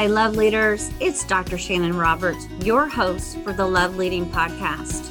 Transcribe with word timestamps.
Hi, 0.00 0.06
love 0.06 0.34
leaders. 0.34 0.90
It's 0.98 1.26
Dr. 1.26 1.58
Shannon 1.58 1.94
Roberts, 1.94 2.48
your 2.64 2.88
host 2.88 3.36
for 3.40 3.52
the 3.52 3.66
Love 3.66 3.96
Leading 3.96 4.24
Podcast, 4.24 5.10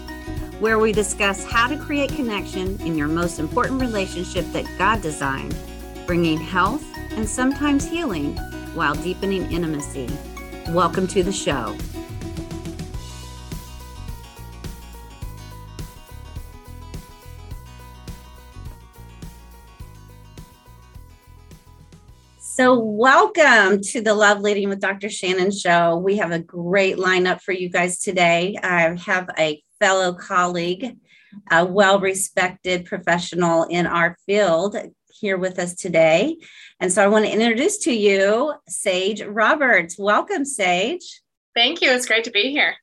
where 0.59 0.79
we 0.79 0.91
discuss 0.91 1.45
how 1.45 1.67
to 1.67 1.77
create 1.77 2.11
connection 2.13 2.81
in 2.81 2.97
your 2.97 3.07
most 3.07 3.37
important 3.37 3.79
relationship 3.79 4.51
that 4.51 4.65
God 4.79 5.03
designed, 5.03 5.55
bringing 6.07 6.39
health 6.39 6.83
and 7.11 7.29
sometimes 7.29 7.87
healing 7.87 8.35
while 8.73 8.95
deepening 8.95 9.51
intimacy. 9.51 10.09
Welcome 10.69 11.05
to 11.09 11.21
the 11.21 11.31
show. 11.31 11.77
So, 22.69 22.77
welcome 22.77 23.81
to 23.81 23.99
the 23.99 24.13
Love 24.13 24.41
Leading 24.41 24.69
with 24.69 24.79
Dr. 24.79 25.09
Shannon 25.09 25.49
show. 25.49 25.97
We 25.97 26.17
have 26.17 26.29
a 26.29 26.37
great 26.37 26.97
lineup 26.97 27.41
for 27.41 27.51
you 27.51 27.67
guys 27.67 27.97
today. 27.97 28.59
I 28.61 28.95
have 29.07 29.27
a 29.39 29.63
fellow 29.79 30.13
colleague, 30.13 30.95
a 31.49 31.65
well 31.65 31.99
respected 31.99 32.85
professional 32.85 33.63
in 33.63 33.87
our 33.87 34.15
field 34.27 34.77
here 35.19 35.39
with 35.39 35.57
us 35.57 35.73
today. 35.73 36.37
And 36.79 36.93
so, 36.93 37.03
I 37.03 37.07
want 37.07 37.25
to 37.25 37.31
introduce 37.31 37.79
to 37.85 37.91
you 37.91 38.53
Sage 38.67 39.23
Roberts. 39.23 39.97
Welcome, 39.97 40.45
Sage. 40.45 41.23
Thank 41.55 41.81
you. 41.81 41.89
It's 41.89 42.05
great 42.05 42.25
to 42.25 42.31
be 42.31 42.51
here. 42.51 42.75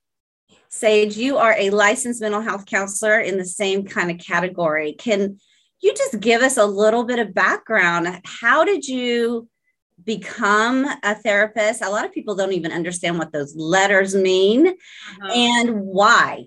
Sage, 0.69 1.17
you 1.17 1.37
are 1.37 1.55
a 1.57 1.71
licensed 1.71 2.21
mental 2.21 2.41
health 2.41 2.67
counselor 2.67 3.21
in 3.21 3.39
the 3.39 3.45
same 3.45 3.87
kind 3.87 4.11
of 4.11 4.19
category. 4.19 4.95
Can 4.95 5.39
you 5.79 5.95
just 5.95 6.19
give 6.19 6.43
us 6.43 6.57
a 6.57 6.67
little 6.67 7.05
bit 7.05 7.21
of 7.21 7.33
background? 7.33 8.21
How 8.25 8.65
did 8.65 8.89
you 8.89 9.49
become 10.05 10.87
a 11.03 11.15
therapist. 11.15 11.83
A 11.83 11.91
lot 11.91 12.05
of 12.05 12.13
people 12.13 12.35
don't 12.35 12.53
even 12.53 12.73
understand 12.73 13.19
what 13.19 13.33
those 13.33 13.55
letters 13.57 14.15
mean 14.15 14.69
uh-huh. 14.69 15.33
and 15.33 15.81
why. 15.81 16.47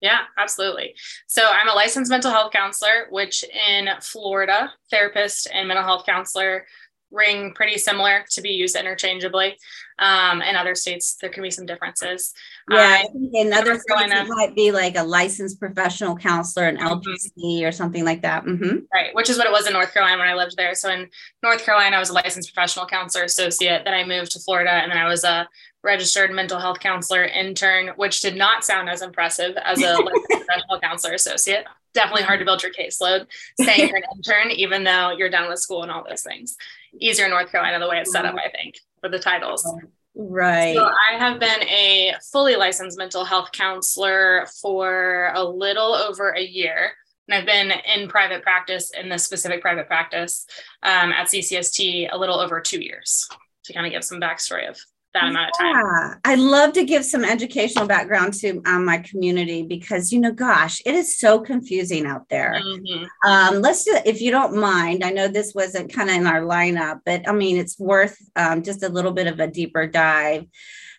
Yeah, 0.00 0.20
absolutely. 0.38 0.94
So 1.26 1.46
I'm 1.46 1.68
a 1.68 1.74
licensed 1.74 2.10
mental 2.10 2.30
health 2.30 2.52
counselor, 2.52 3.06
which 3.10 3.44
in 3.68 3.88
Florida, 4.00 4.72
therapist 4.90 5.46
and 5.52 5.68
mental 5.68 5.84
health 5.84 6.06
counselor 6.06 6.66
ring 7.10 7.52
pretty 7.52 7.78
similar 7.78 8.24
to 8.30 8.40
be 8.40 8.50
used 8.50 8.76
interchangeably. 8.76 9.56
Um, 9.98 10.40
in 10.40 10.56
other 10.56 10.74
states, 10.74 11.16
there 11.20 11.28
can 11.28 11.42
be 11.42 11.50
some 11.50 11.66
differences. 11.66 12.32
Yeah, 12.70 13.02
in 13.34 13.52
other 13.52 13.74
states 13.74 14.12
it 14.12 14.28
might 14.28 14.54
be 14.54 14.72
like 14.72 14.96
a 14.96 15.02
licensed 15.02 15.60
professional 15.60 16.16
counselor, 16.16 16.68
an 16.68 16.78
mm-hmm. 16.78 16.86
LPC 16.86 17.68
or 17.68 17.72
something 17.72 18.04
like 18.04 18.22
that. 18.22 18.44
Mm-hmm. 18.44 18.78
Right, 18.92 19.14
which 19.14 19.28
is 19.28 19.36
what 19.36 19.46
it 19.46 19.52
was 19.52 19.66
in 19.66 19.74
North 19.74 19.92
Carolina 19.92 20.18
when 20.18 20.28
I 20.28 20.34
lived 20.34 20.56
there. 20.56 20.74
So 20.74 20.90
in 20.90 21.10
North 21.42 21.64
Carolina, 21.64 21.96
I 21.96 21.98
was 21.98 22.10
a 22.10 22.14
licensed 22.14 22.54
professional 22.54 22.86
counselor 22.86 23.24
associate. 23.24 23.82
Then 23.84 23.94
I 23.94 24.04
moved 24.04 24.32
to 24.32 24.40
Florida, 24.40 24.70
and 24.70 24.90
then 24.90 24.98
I 24.98 25.06
was 25.06 25.24
a 25.24 25.46
registered 25.82 26.30
mental 26.30 26.58
health 26.58 26.80
counselor 26.80 27.24
intern, 27.24 27.88
which 27.96 28.20
did 28.20 28.36
not 28.36 28.64
sound 28.64 28.88
as 28.88 29.02
impressive 29.02 29.56
as 29.56 29.82
a 29.82 29.94
licensed 29.98 30.26
professional 30.30 30.80
counselor 30.80 31.14
associate. 31.14 31.64
Definitely 31.92 32.22
hard 32.22 32.38
to 32.38 32.44
build 32.44 32.62
your 32.62 32.72
caseload 32.72 33.26
saying 33.60 33.88
you're 33.88 33.96
an 33.96 34.04
intern, 34.16 34.50
even 34.50 34.84
though 34.84 35.10
you're 35.10 35.30
done 35.30 35.48
with 35.48 35.58
school 35.58 35.82
and 35.82 35.90
all 35.90 36.04
those 36.08 36.22
things. 36.22 36.56
Easier 36.98 37.28
North 37.28 37.50
Carolina, 37.50 37.78
the 37.78 37.88
way 37.88 37.98
it's 37.98 38.12
set 38.12 38.24
up, 38.24 38.34
I 38.34 38.48
think, 38.50 38.76
for 39.00 39.08
the 39.08 39.18
titles. 39.18 39.66
Right. 40.14 40.74
So 40.74 40.84
I 40.84 41.18
have 41.18 41.38
been 41.38 41.62
a 41.62 42.14
fully 42.32 42.56
licensed 42.56 42.98
mental 42.98 43.24
health 43.24 43.52
counselor 43.52 44.46
for 44.60 45.32
a 45.34 45.44
little 45.44 45.94
over 45.94 46.30
a 46.30 46.42
year. 46.42 46.92
And 47.28 47.38
I've 47.38 47.46
been 47.46 47.72
in 47.94 48.08
private 48.08 48.42
practice 48.42 48.90
in 48.90 49.08
this 49.08 49.24
specific 49.24 49.60
private 49.62 49.86
practice 49.86 50.46
um, 50.82 51.12
at 51.12 51.28
CCST 51.28 52.08
a 52.10 52.18
little 52.18 52.40
over 52.40 52.60
two 52.60 52.82
years 52.82 53.28
to 53.64 53.72
kind 53.72 53.86
of 53.86 53.92
give 53.92 54.02
some 54.02 54.20
backstory 54.20 54.68
of 54.68 54.80
that 55.14 55.28
amount 55.28 55.50
of 55.50 55.58
time. 55.58 55.74
Yeah, 55.74 56.14
I 56.24 56.34
love 56.36 56.72
to 56.74 56.84
give 56.84 57.04
some 57.04 57.24
educational 57.24 57.86
background 57.86 58.34
to 58.34 58.62
um, 58.66 58.84
my 58.84 58.98
community 58.98 59.62
because 59.62 60.12
you 60.12 60.20
know, 60.20 60.32
gosh, 60.32 60.80
it 60.86 60.94
is 60.94 61.18
so 61.18 61.40
confusing 61.40 62.06
out 62.06 62.28
there. 62.28 62.60
Mm-hmm. 62.62 63.28
Um, 63.28 63.60
let's 63.60 63.84
do, 63.84 63.98
if 64.04 64.20
you 64.20 64.30
don't 64.30 64.56
mind. 64.56 65.02
I 65.04 65.10
know 65.10 65.28
this 65.28 65.54
wasn't 65.54 65.92
kind 65.92 66.10
of 66.10 66.16
in 66.16 66.26
our 66.26 66.42
lineup, 66.42 67.00
but 67.04 67.28
I 67.28 67.32
mean, 67.32 67.56
it's 67.56 67.78
worth 67.78 68.16
um, 68.36 68.62
just 68.62 68.82
a 68.82 68.88
little 68.88 69.12
bit 69.12 69.26
of 69.26 69.40
a 69.40 69.46
deeper 69.46 69.86
dive. 69.86 70.46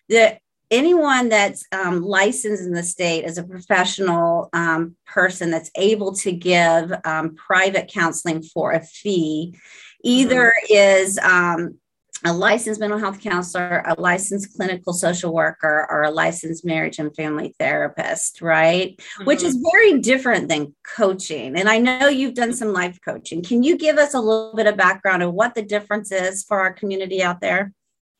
The 0.08 0.38
anyone 0.70 1.28
that's 1.28 1.64
um, 1.70 2.02
licensed 2.02 2.64
in 2.64 2.72
the 2.72 2.82
state 2.82 3.24
as 3.24 3.36
a 3.38 3.44
professional 3.44 4.48
um, 4.54 4.96
person 5.06 5.50
that's 5.50 5.70
able 5.76 6.14
to 6.14 6.32
give 6.32 6.92
um, 7.04 7.34
private 7.34 7.88
counseling 7.88 8.42
for 8.42 8.72
a 8.72 8.82
fee 8.82 9.54
either 10.02 10.54
mm-hmm. 10.64 10.74
is 10.74 11.18
um, 11.18 11.78
a 12.24 12.32
licensed 12.32 12.80
mental 12.80 12.98
health 12.98 13.20
counselor, 13.20 13.82
a 13.86 14.00
licensed 14.00 14.56
clinical 14.56 14.92
social 14.92 15.32
worker, 15.32 15.86
or 15.90 16.02
a 16.02 16.10
licensed 16.10 16.64
marriage 16.64 16.98
and 16.98 17.14
family 17.16 17.54
therapist, 17.58 18.40
right? 18.40 18.96
Mm-hmm. 18.96 19.24
Which 19.24 19.42
is 19.42 19.64
very 19.72 20.00
different 20.00 20.48
than 20.48 20.74
coaching. 20.96 21.56
And 21.56 21.68
I 21.68 21.78
know 21.78 22.08
you've 22.08 22.34
done 22.34 22.52
some 22.52 22.72
life 22.72 22.98
coaching. 23.04 23.42
Can 23.42 23.62
you 23.62 23.76
give 23.76 23.98
us 23.98 24.14
a 24.14 24.20
little 24.20 24.54
bit 24.54 24.66
of 24.66 24.76
background 24.76 25.22
of 25.22 25.34
what 25.34 25.54
the 25.54 25.62
difference 25.62 26.12
is 26.12 26.44
for 26.44 26.60
our 26.60 26.72
community 26.72 27.22
out 27.22 27.40
there? 27.40 27.72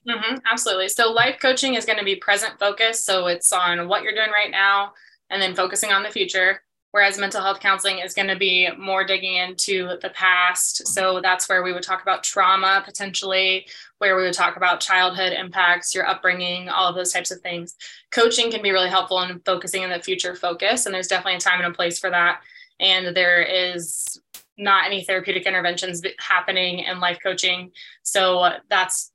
Mm-hmm, 0.09 0.39
absolutely. 0.51 0.89
So, 0.89 1.13
life 1.13 1.37
coaching 1.41 1.75
is 1.75 1.85
going 1.85 1.99
to 1.99 2.05
be 2.05 2.17
present 2.17 2.59
focused. 2.59 3.05
So, 3.05 3.29
it's 3.29 3.53
on 3.53 3.87
what 3.87 4.03
you're 4.03 4.15
doing 4.15 4.33
right 4.33 4.51
now 4.51 4.95
and 5.31 5.41
then 5.41 5.55
focusing 5.55 5.93
on 5.93 6.03
the 6.03 6.11
future 6.11 6.61
whereas 6.93 7.19
mental 7.19 7.43
health 7.43 7.61
counseling 7.61 7.99
is 7.99 8.15
going 8.15 8.29
to 8.29 8.37
be 8.37 8.69
more 8.79 9.05
digging 9.05 9.35
into 9.35 9.97
the 10.01 10.11
past. 10.11 10.87
So 10.87 11.21
that's 11.21 11.49
where 11.49 11.63
we 11.63 11.73
would 11.73 11.83
talk 11.83 12.03
about 12.03 12.23
trauma 12.23 12.83
potentially, 12.85 13.67
where 13.99 14.17
we 14.17 14.23
would 14.23 14.35
talk 14.35 14.57
about 14.57 14.81
childhood 14.81 15.33
impacts, 15.33 15.95
your 15.95 16.07
upbringing, 16.07 16.69
all 16.69 16.89
of 16.89 16.95
those 16.95 17.13
types 17.13 17.31
of 17.31 17.41
things. 17.41 17.75
Coaching 18.11 18.51
can 18.51 18.63
be 18.63 18.71
really 18.71 18.91
helpful 18.91 19.21
in 19.23 19.41
focusing 19.41 19.83
in 19.83 19.91
the 19.91 20.01
future 20.01 20.35
focus, 20.35 20.87
and 20.87 20.95
there's 20.95 21.09
definitely 21.09 21.37
a 21.37 21.41
time 21.41 21.61
and 21.61 21.73
a 21.73 21.77
place 21.77 21.99
for 21.99 22.11
that. 22.11 22.41
And 22.79 23.17
there 23.17 23.43
is 23.43 24.21
not 24.59 24.87
any 24.87 25.05
therapeutic 25.05 25.47
interventions 25.47 26.03
happening 26.19 26.81
in 26.81 27.01
life 27.01 27.19
coaching. 27.23 27.71
So 28.03 28.51
that's 28.69 29.12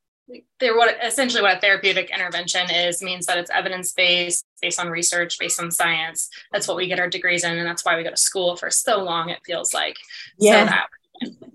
there 0.60 0.76
what 0.76 0.98
essentially 1.04 1.42
what 1.42 1.58
a 1.58 1.60
therapeutic 1.60 2.10
intervention 2.10 2.70
is 2.70 3.02
means 3.02 3.26
that 3.26 3.38
it's 3.38 3.50
evidence 3.50 3.94
based 3.94 4.46
based 4.62 4.80
on 4.80 4.90
research 4.90 5.40
based 5.40 5.62
on 5.62 5.72
science. 5.72 6.30
That's 6.52 6.68
what 6.68 6.78
we 6.78 6.88
get 6.88 7.00
our 7.00 7.10
degrees 7.10 7.44
in 7.44 7.58
and 7.58 7.68
that's 7.68 7.86
why 7.86 7.96
we 7.96 8.04
go 8.04 8.10
to 8.10 8.18
school 8.18 8.56
for 8.56 8.70
so 8.70 9.04
long 9.04 9.30
it 9.30 9.40
feels 9.46 9.74
like. 9.74 9.96
Yeah. 10.40 10.66
so 10.66 10.70
that 10.70 10.88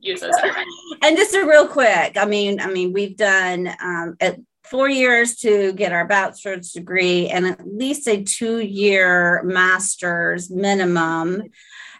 use 0.00 0.20
those 0.20 0.34
and 1.02 1.16
just 1.16 1.34
a 1.34 1.44
real 1.44 1.68
quick. 1.68 2.16
I 2.16 2.24
mean 2.24 2.60
i 2.60 2.66
mean 2.66 2.92
we've 2.92 3.16
done 3.16 3.68
um, 3.80 4.16
at 4.20 4.38
four 4.64 4.88
years 4.88 5.36
to 5.36 5.72
get 5.74 5.92
our 5.92 6.06
bachelor's 6.06 6.72
degree 6.72 7.28
and 7.28 7.46
at 7.46 7.66
least 7.66 8.08
a 8.08 8.22
two 8.22 8.58
year 8.58 9.42
master's 9.42 10.50
minimum. 10.50 11.42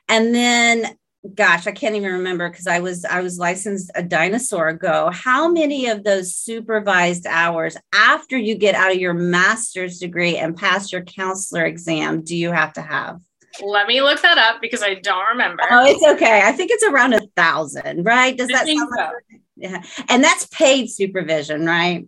And 0.08 0.34
then 0.34 0.96
gosh, 1.34 1.66
I 1.66 1.72
can't 1.72 1.94
even 1.94 2.12
remember 2.12 2.50
because 2.50 2.66
I 2.66 2.80
was 2.80 3.04
I 3.04 3.20
was 3.20 3.38
licensed 3.38 3.90
a 3.94 4.02
dinosaur 4.02 4.68
ago. 4.68 5.10
How 5.12 5.48
many 5.48 5.86
of 5.86 6.04
those 6.04 6.34
supervised 6.34 7.26
hours 7.26 7.76
after 7.94 8.36
you 8.36 8.54
get 8.54 8.74
out 8.74 8.92
of 8.92 8.98
your 8.98 9.14
master's 9.14 9.98
degree 9.98 10.36
and 10.36 10.56
pass 10.56 10.92
your 10.92 11.02
counselor 11.02 11.64
exam 11.64 12.22
do 12.22 12.36
you 12.36 12.50
have 12.50 12.72
to 12.74 12.82
have? 12.82 13.20
Let 13.62 13.86
me 13.86 14.00
look 14.00 14.22
that 14.22 14.38
up 14.38 14.60
because 14.60 14.82
I 14.82 14.94
don't 14.94 15.28
remember. 15.28 15.62
Oh, 15.70 15.84
it's 15.84 16.04
okay. 16.14 16.42
I 16.44 16.52
think 16.52 16.70
it's 16.70 16.84
around 16.84 17.12
a 17.12 17.20
thousand, 17.36 18.04
right? 18.04 18.36
Does 18.36 18.48
that 18.48 18.66
sound 18.66 18.88
so. 18.96 19.02
like 19.02 19.40
yeah. 19.56 19.82
And 20.08 20.24
that's 20.24 20.46
paid 20.46 20.90
supervision, 20.90 21.64
right? 21.66 22.06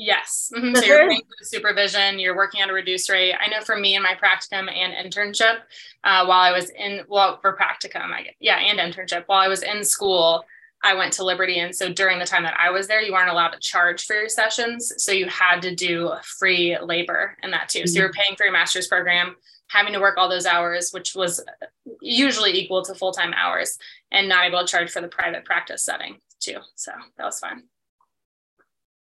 Yes. 0.00 0.50
Mm-hmm. 0.56 0.76
So 0.76 0.84
you're 0.86 1.08
paying 1.10 1.20
for 1.20 1.44
supervision, 1.44 2.18
you're 2.18 2.34
working 2.34 2.62
at 2.62 2.70
a 2.70 2.72
reduced 2.72 3.10
rate. 3.10 3.34
I 3.38 3.50
know 3.50 3.60
for 3.60 3.76
me 3.76 3.96
in 3.96 4.02
my 4.02 4.14
practicum 4.14 4.72
and 4.72 4.94
internship, 4.94 5.58
uh, 6.04 6.24
while 6.24 6.40
I 6.40 6.52
was 6.52 6.70
in, 6.70 7.02
well, 7.06 7.38
for 7.42 7.54
practicum, 7.54 8.10
I 8.10 8.30
yeah, 8.40 8.56
and 8.56 8.78
internship, 8.78 9.24
while 9.26 9.40
I 9.40 9.48
was 9.48 9.62
in 9.62 9.84
school, 9.84 10.42
I 10.82 10.94
went 10.94 11.12
to 11.14 11.24
Liberty. 11.24 11.58
And 11.58 11.76
so 11.76 11.92
during 11.92 12.18
the 12.18 12.24
time 12.24 12.44
that 12.44 12.58
I 12.58 12.70
was 12.70 12.88
there, 12.88 13.02
you 13.02 13.12
weren't 13.12 13.28
allowed 13.28 13.50
to 13.50 13.58
charge 13.58 14.06
for 14.06 14.16
your 14.16 14.30
sessions. 14.30 14.90
So 14.96 15.12
you 15.12 15.26
had 15.28 15.60
to 15.60 15.74
do 15.74 16.12
free 16.22 16.78
labor 16.78 17.36
in 17.42 17.50
that 17.50 17.68
too. 17.68 17.80
Mm-hmm. 17.80 17.88
So 17.88 17.98
you 17.98 18.06
were 18.06 18.12
paying 18.12 18.36
for 18.36 18.44
your 18.44 18.54
master's 18.54 18.86
program, 18.86 19.36
having 19.68 19.92
to 19.92 20.00
work 20.00 20.16
all 20.16 20.30
those 20.30 20.46
hours, 20.46 20.92
which 20.92 21.14
was 21.14 21.44
usually 22.00 22.58
equal 22.58 22.82
to 22.84 22.94
full 22.94 23.12
time 23.12 23.34
hours, 23.34 23.76
and 24.10 24.30
not 24.30 24.46
able 24.46 24.60
to 24.60 24.66
charge 24.66 24.90
for 24.90 25.02
the 25.02 25.08
private 25.08 25.44
practice 25.44 25.84
setting 25.84 26.16
too. 26.38 26.56
So 26.74 26.92
that 27.18 27.24
was 27.26 27.38
fun. 27.38 27.64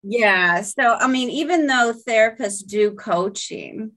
Yeah. 0.04 0.62
So, 0.62 0.94
I 0.94 1.08
mean, 1.08 1.30
even 1.30 1.66
though 1.66 1.94
therapists 2.06 2.64
do 2.66 2.92
coaching, 2.92 3.92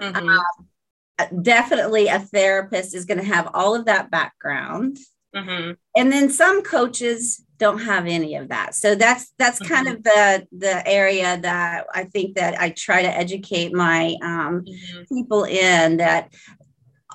mm-hmm. 0.00 0.28
um, 0.28 1.42
definitely 1.42 2.08
a 2.08 2.18
therapist 2.18 2.94
is 2.94 3.04
going 3.04 3.18
to 3.18 3.24
have 3.24 3.50
all 3.52 3.74
of 3.74 3.84
that 3.84 4.10
background. 4.10 4.96
Mm-hmm. 5.34 5.72
And 5.96 6.12
then 6.12 6.30
some 6.30 6.62
coaches 6.62 7.44
don't 7.58 7.80
have 7.80 8.06
any 8.06 8.34
of 8.36 8.48
that. 8.48 8.74
So 8.74 8.94
that's 8.94 9.32
that's 9.38 9.60
mm-hmm. 9.60 9.72
kind 9.72 9.88
of 9.88 10.02
the 10.02 10.46
the 10.50 10.88
area 10.88 11.38
that 11.42 11.86
I 11.94 12.04
think 12.04 12.36
that 12.36 12.58
I 12.60 12.70
try 12.70 13.02
to 13.02 13.08
educate 13.08 13.72
my 13.72 14.16
um, 14.22 14.64
mm-hmm. 14.64 15.02
people 15.14 15.44
in 15.44 15.98
that 15.98 16.32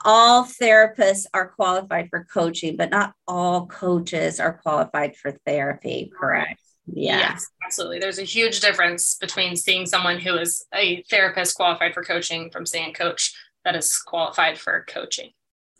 all 0.05 0.45
therapists 0.45 1.25
are 1.33 1.49
qualified 1.49 2.09
for 2.09 2.27
coaching, 2.31 2.77
but 2.77 2.91
not 2.91 3.13
all 3.27 3.65
coaches 3.65 4.39
are 4.39 4.53
qualified 4.53 5.15
for 5.15 5.31
therapy. 5.45 6.11
Correct. 6.17 6.61
Yeah. 6.87 7.17
Yes, 7.17 7.47
absolutely. 7.65 7.99
There's 7.99 8.19
a 8.19 8.23
huge 8.23 8.59
difference 8.59 9.15
between 9.15 9.55
seeing 9.55 9.85
someone 9.85 10.19
who 10.19 10.35
is 10.35 10.65
a 10.73 11.03
therapist 11.03 11.55
qualified 11.55 11.93
for 11.93 12.03
coaching 12.03 12.49
from 12.51 12.65
seeing 12.65 12.89
a 12.89 12.93
coach 12.93 13.33
that 13.63 13.75
is 13.75 13.97
qualified 13.97 14.57
for 14.59 14.85
coaching. 14.87 15.31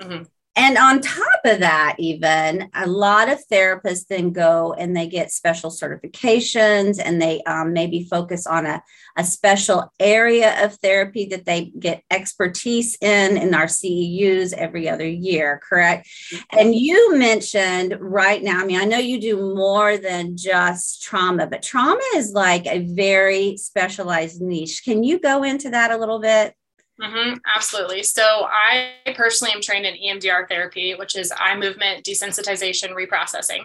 Mm-hmm. 0.02 0.24
And 0.58 0.78
on 0.78 1.02
top 1.02 1.42
of 1.44 1.60
that, 1.60 1.96
even 2.00 2.70
a 2.74 2.88
lot 2.88 3.30
of 3.30 3.40
therapists 3.52 4.08
then 4.08 4.32
go 4.32 4.74
and 4.74 4.96
they 4.96 5.08
get 5.08 5.32
special 5.32 5.70
certifications 5.70 7.00
and 7.04 7.22
they 7.22 7.42
um, 7.44 7.74
maybe 7.74 8.08
focus 8.10 8.48
on 8.48 8.66
a, 8.66 8.82
a 9.18 9.24
special 9.26 9.92
area 10.00 10.64
of 10.64 10.76
therapy 10.76 11.26
that 11.26 11.46
they 11.46 11.74
get 11.78 12.04
expertise 12.10 12.98
in 13.02 13.38
in 13.38 13.54
our 13.54 13.66
CEUs 13.66 14.54
every 14.54 14.88
other 14.88 15.08
year, 15.08 15.60
correct? 15.68 16.08
Mm-hmm. 16.08 16.60
And 16.60 16.76
you 16.76 17.18
mentioned 17.18 17.98
right 18.00 18.42
now, 18.42 18.62
I 18.62 18.66
mean, 18.66 18.80
I 18.80 18.86
know 18.86 18.98
you 18.98 19.20
do 19.20 19.54
more 19.56 19.98
than 19.98 20.38
just 20.38 21.04
trauma, 21.04 21.48
but 21.48 21.64
trauma 21.64 22.04
is 22.16 22.32
like 22.32 22.66
a 22.66 22.80
very 22.80 23.58
specialized 23.58 24.42
niche. 24.42 24.84
Can 24.86 25.04
you 25.04 25.20
go 25.20 25.44
into 25.44 25.70
that 25.72 25.92
a 25.92 25.98
little 25.98 26.20
bit? 26.20 26.56
Mm-hmm, 27.02 27.38
absolutely. 27.54 28.04
So 28.04 28.24
I 28.24 28.94
personally 29.16 29.54
am 29.54 29.62
trained 29.62 29.86
in 29.86 29.96
EMDR 29.96 30.48
therapy, 30.48 30.96
which 30.96 31.18
is 31.18 31.34
eye 31.38 31.58
movement 31.58 32.06
desensitization 32.06 32.92
reprocessing. 32.92 33.64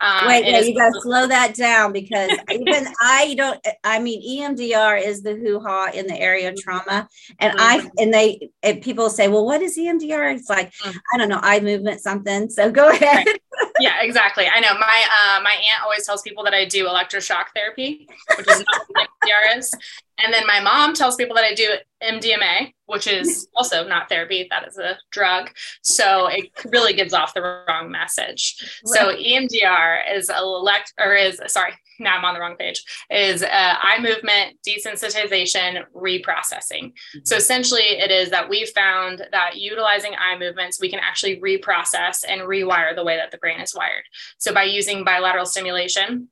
Um, 0.00 0.28
wait, 0.28 0.46
you 0.64 0.76
got 0.76 0.90
to 0.90 1.00
slow 1.02 1.26
that 1.26 1.54
down 1.56 1.92
because 1.92 2.30
even 2.50 2.86
I 3.02 3.34
don't. 3.36 3.60
I 3.82 3.98
mean, 3.98 4.22
EMDR 4.22 5.04
is 5.04 5.22
the 5.22 5.34
hoo 5.34 5.58
ha 5.58 5.90
in 5.92 6.06
the 6.06 6.16
area 6.16 6.50
of 6.50 6.56
trauma, 6.56 7.08
and 7.40 7.58
mm-hmm. 7.58 7.60
I 7.60 7.90
and 8.00 8.14
they 8.14 8.50
and 8.62 8.80
people 8.80 9.10
say, 9.10 9.26
well, 9.26 9.44
what 9.44 9.60
is 9.60 9.76
EMDR? 9.76 10.36
It's 10.36 10.48
like 10.48 10.72
mm-hmm. 10.74 10.96
I 11.12 11.18
don't 11.18 11.28
know, 11.28 11.40
eye 11.42 11.58
movement 11.58 12.00
something. 12.00 12.48
So 12.48 12.70
go 12.70 12.90
ahead. 12.90 13.26
Right. 13.26 13.40
Yeah, 13.80 14.02
exactly. 14.02 14.46
I 14.46 14.60
know 14.60 14.74
my 14.74 15.04
uh, 15.20 15.40
my 15.42 15.50
aunt 15.50 15.82
always 15.82 16.06
tells 16.06 16.22
people 16.22 16.44
that 16.44 16.54
I 16.54 16.64
do 16.64 16.86
electroshock 16.86 17.46
therapy, 17.56 18.08
which 18.36 18.48
is 18.48 18.64
not 18.70 18.82
what 18.88 19.08
EMDR 19.24 19.58
is, 19.58 19.74
and 20.18 20.32
then 20.32 20.46
my 20.46 20.60
mom 20.60 20.94
tells 20.94 21.16
people 21.16 21.36
that 21.36 21.44
I 21.44 21.54
do 21.54 21.74
MDMA, 22.02 22.72
which 22.86 23.06
is 23.06 23.48
also 23.54 23.86
not 23.86 24.08
therapy, 24.08 24.46
that 24.50 24.66
is 24.66 24.78
a 24.78 24.96
drug. 25.10 25.50
So 25.82 26.26
it 26.26 26.50
really 26.66 26.92
gives 26.92 27.12
off 27.12 27.34
the 27.34 27.64
wrong 27.68 27.90
message. 27.90 28.80
Right. 28.86 28.98
So 28.98 29.16
EMDR 29.16 30.16
is 30.16 30.28
a 30.28 30.38
elect 30.38 30.92
or 30.98 31.14
is 31.14 31.40
sorry, 31.46 31.72
now 32.00 32.16
I'm 32.16 32.24
on 32.24 32.34
the 32.34 32.40
wrong 32.40 32.56
page, 32.56 32.84
is 33.10 33.42
uh, 33.42 33.48
eye 33.50 33.98
movement 34.00 34.58
desensitization 34.66 35.84
reprocessing. 35.94 36.92
Mm-hmm. 36.92 37.18
So 37.24 37.36
essentially 37.36 37.82
it 37.82 38.10
is 38.10 38.30
that 38.30 38.48
we 38.48 38.66
found 38.66 39.26
that 39.32 39.56
utilizing 39.56 40.12
eye 40.14 40.38
movements, 40.38 40.80
we 40.80 40.90
can 40.90 41.00
actually 41.00 41.40
reprocess 41.40 42.24
and 42.26 42.42
rewire 42.42 42.94
the 42.94 43.04
way 43.04 43.16
that 43.16 43.30
the 43.30 43.38
brain 43.38 43.60
is 43.60 43.74
wired. 43.74 44.04
So 44.38 44.52
by 44.52 44.64
using 44.64 45.04
bilateral 45.04 45.46
stimulation, 45.46 46.28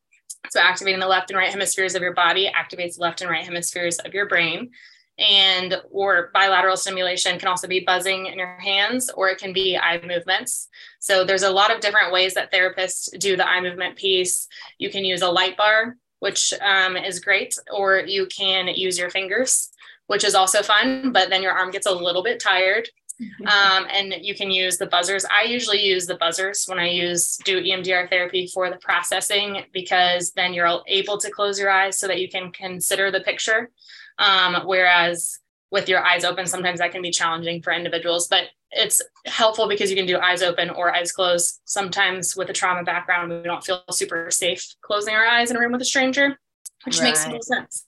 so 0.51 0.61
activating 0.61 1.01
the 1.01 1.07
left 1.07 1.31
and 1.31 1.39
right 1.39 1.51
hemispheres 1.51 1.95
of 1.95 2.03
your 2.03 2.15
body 2.15 2.51
activates 2.51 2.99
left 2.99 3.21
and 3.21 3.31
right 3.31 3.45
hemispheres 3.45 3.99
of 3.99 4.15
your 4.15 4.29
brain. 4.29 4.71
And 5.19 5.81
or 5.91 6.31
bilateral 6.35 6.77
stimulation 6.77 7.39
can 7.39 7.49
also 7.49 7.67
be 7.67 7.81
buzzing 7.81 8.27
in 8.27 8.39
your 8.39 8.59
hands 8.59 9.11
or 9.11 9.31
it 9.31 9.39
can 9.39 9.53
be 9.53 9.77
eye 9.77 10.01
movements. 10.07 10.69
So 10.99 11.25
there's 11.25 11.43
a 11.43 11.51
lot 11.51 11.75
of 11.75 11.81
different 11.81 12.13
ways 12.13 12.35
that 12.35 12.53
therapists 12.53 13.19
do 13.19 13.37
the 13.37 13.49
eye 13.49 13.63
movement 13.63 13.97
piece. 13.97 14.47
You 14.79 14.91
can 14.91 15.05
use 15.05 15.23
a 15.23 15.31
light 15.31 15.57
bar, 15.57 15.97
which 16.19 16.53
um, 16.61 16.97
is 16.97 17.21
great, 17.21 17.55
or 17.73 18.01
you 18.01 18.27
can 18.27 18.69
use 18.69 18.99
your 18.99 19.09
fingers, 19.09 19.71
which 20.07 20.25
is 20.25 20.35
also 20.35 20.63
fun, 20.63 21.13
but 21.13 21.31
then 21.31 21.43
your 21.43 21.53
arm 21.53 21.71
gets 21.71 21.87
a 21.87 21.95
little 21.95 22.23
bit 22.23 22.39
tired. 22.39 22.89
Um, 23.47 23.87
and 23.93 24.15
you 24.21 24.35
can 24.35 24.51
use 24.51 24.77
the 24.77 24.87
buzzers. 24.87 25.25
I 25.25 25.45
usually 25.45 25.85
use 25.85 26.07
the 26.07 26.17
buzzers 26.17 26.65
when 26.67 26.79
I 26.79 26.89
use 26.89 27.39
do 27.45 27.63
EMDR 27.63 28.11
therapy 28.11 28.47
for 28.47 28.69
the 28.71 28.77
processing 28.77 29.65
because 29.73 30.33
then 30.33 30.53
you're 30.53 30.81
able 30.87 31.19
to 31.19 31.31
close 31.31 31.59
your 31.59 31.71
eyes 31.71 31.99
so 31.99 32.07
that 32.09 32.21
you 32.21 32.29
can 32.29 32.53
consider 32.53 33.11
the 33.11 33.21
picture. 33.21 33.71
Um, 34.19 34.63
whereas 34.65 35.39
with 35.71 35.89
your 35.89 36.05
eyes 36.05 36.25
open, 36.25 36.47
sometimes 36.47 36.79
that 36.81 36.93
can 36.93 37.03
be 37.03 37.11
challenging 37.11 37.63
for 37.63 37.73
individuals, 37.73 38.29
but 38.29 38.45
it's 38.71 39.03
helpful 39.25 39.69
because 39.69 39.91
you 39.91 39.97
can 39.97 40.07
do 40.07 40.19
eyes 40.19 40.43
open 40.43 40.71
or 40.71 40.95
eyes 40.95 41.13
closed. 41.13 41.61
Sometimes 41.65 42.37
with 42.37 42.51
a 42.51 42.53
trauma 42.53 42.83
background, 42.83 43.31
we 43.31 43.43
don't 43.43 43.65
feel 43.65 43.83
super 43.91 44.31
safe 44.31 44.75
closing 44.83 45.15
our 45.15 45.27
eyes 45.27 45.51
in 45.51 45.57
a 45.57 45.61
room 45.61 45.73
with 45.73 45.83
a 45.83 45.87
stranger, 45.87 46.39
which 46.85 46.99
right. 46.99 47.05
makes 47.05 47.27
no 47.27 47.39
sense. 47.41 47.87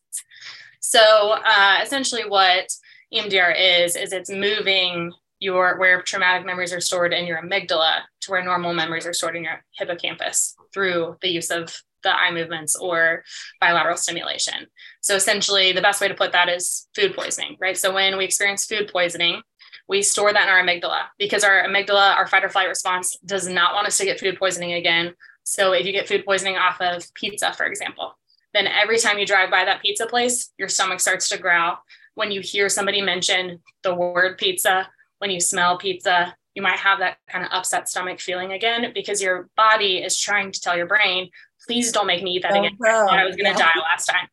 So 0.81 1.37
uh, 1.45 1.81
essentially, 1.83 2.23
what 2.27 2.71
EMDR 3.13 3.55
is, 3.85 3.97
is 3.97 4.13
it's 4.13 4.31
moving 4.31 5.13
your 5.41 5.79
where 5.79 6.03
traumatic 6.03 6.47
memories 6.47 6.73
are 6.73 6.81
stored 6.81 7.13
in 7.13 7.27
your 7.27 7.41
amygdala 7.41 8.01
to 8.21 8.31
where 8.31 8.45
normal 8.45 8.75
memories 8.75 9.07
are 9.07 9.13
stored 9.13 9.37
in 9.37 9.45
your 9.45 9.65
hippocampus 9.73 10.57
through 10.75 11.17
the 11.23 11.29
use 11.29 11.51
of 11.51 11.81
the 12.03 12.11
eye 12.11 12.33
movements 12.33 12.77
or 12.77 13.25
bilateral 13.61 13.97
stimulation. 13.97 14.67
So 15.01 15.15
essentially 15.15 15.73
the 15.73 15.81
best 15.81 16.01
way 16.01 16.09
to 16.09 16.15
put 16.15 16.33
that 16.33 16.49
is 16.49 16.89
food 16.95 17.15
poisoning, 17.15 17.57
right? 17.61 17.77
So 17.77 17.93
when 17.93 18.17
we 18.17 18.25
experience 18.25 18.67
food 18.67 18.91
poisoning, 18.93 19.43
we 19.89 20.03
store 20.03 20.33
that 20.33 20.43
in 20.43 20.49
our 20.49 20.63
amygdala 20.63 21.07
because 21.19 21.45
our 21.45 21.63
amygdala, 21.65 22.15
our 22.17 22.27
fight 22.27 22.45
or 22.45 22.49
flight 22.49 22.69
response 22.69 23.17
does 23.25 23.49
not 23.49 23.75
want 23.75 23.87
us 23.87 23.97
to 23.99 24.05
get 24.05 24.21
food 24.21 24.39
poisoning 24.39 24.75
again. 24.75 25.15
So 25.45 25.73
if 25.73 25.87
you 25.87 25.93
get 25.93 26.09
food 26.09 26.25
poisoning 26.25 26.57
off 26.57 26.81
of 26.81 27.13
pizza, 27.15 27.53
for 27.55 27.65
example, 27.65 28.19
then 28.55 28.67
every 28.67 28.99
time 28.99 29.19
you 29.19 29.27
drive 29.27 29.51
by 29.51 29.65
that 29.65 29.83
pizza 29.83 30.07
place, 30.07 30.53
your 30.59 30.69
stomach 30.69 31.01
starts 31.01 31.29
to 31.31 31.39
growl 31.39 31.79
when 32.19 32.33
you 32.33 32.41
hear 32.41 32.69
somebody 32.69 33.01
mention 33.01 33.61
the 33.85 33.95
word 33.95 34.39
pizza, 34.39 34.89
when 35.19 35.31
you 35.31 35.41
smell 35.41 35.79
pizza, 35.79 36.35
you 36.57 36.63
might 36.63 36.79
have 36.81 36.99
that 36.99 37.19
kind 37.31 37.45
of 37.45 37.53
upset 37.53 37.89
stomach 37.89 38.19
feeling 38.19 38.53
again 38.53 38.91
because 38.93 39.23
your 39.23 39.49
body 39.57 39.99
is 39.99 40.19
trying 40.19 40.51
to 40.51 40.61
tell 40.61 40.77
your 40.77 40.87
brain, 40.87 41.31
please 41.65 41.93
don't 41.93 42.09
make 42.09 42.25
me 42.25 42.33
eat 42.33 42.43
that 42.43 42.55
oh, 42.55 42.59
again. 42.59 42.77
I 42.85 43.25
was 43.25 43.37
going 43.37 43.55
to 43.55 43.59
yeah. 43.59 43.73
die 43.73 43.81
last 43.89 44.07
time. 44.07 44.29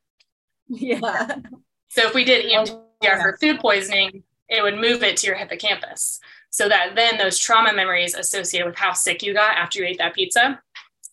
Yeah. 0.67 1.35
So 1.89 2.07
if 2.07 2.15
we 2.15 2.25
did 2.25 2.45
EMDR 2.45 2.71
oh, 2.71 2.87
yeah. 3.03 3.21
for 3.21 3.37
food 3.39 3.59
poisoning, 3.59 4.23
it 4.49 4.63
would 4.63 4.75
move 4.75 5.03
it 5.03 5.15
to 5.17 5.27
your 5.27 5.35
hippocampus 5.35 6.19
so 6.49 6.67
that 6.67 6.95
then 6.95 7.19
those 7.19 7.37
trauma 7.37 7.71
memories 7.71 8.15
associated 8.15 8.65
with 8.65 8.75
how 8.75 8.93
sick 8.93 9.21
you 9.21 9.33
got 9.35 9.57
after 9.57 9.79
you 9.79 9.85
ate 9.85 9.99
that 9.99 10.15
pizza 10.15 10.59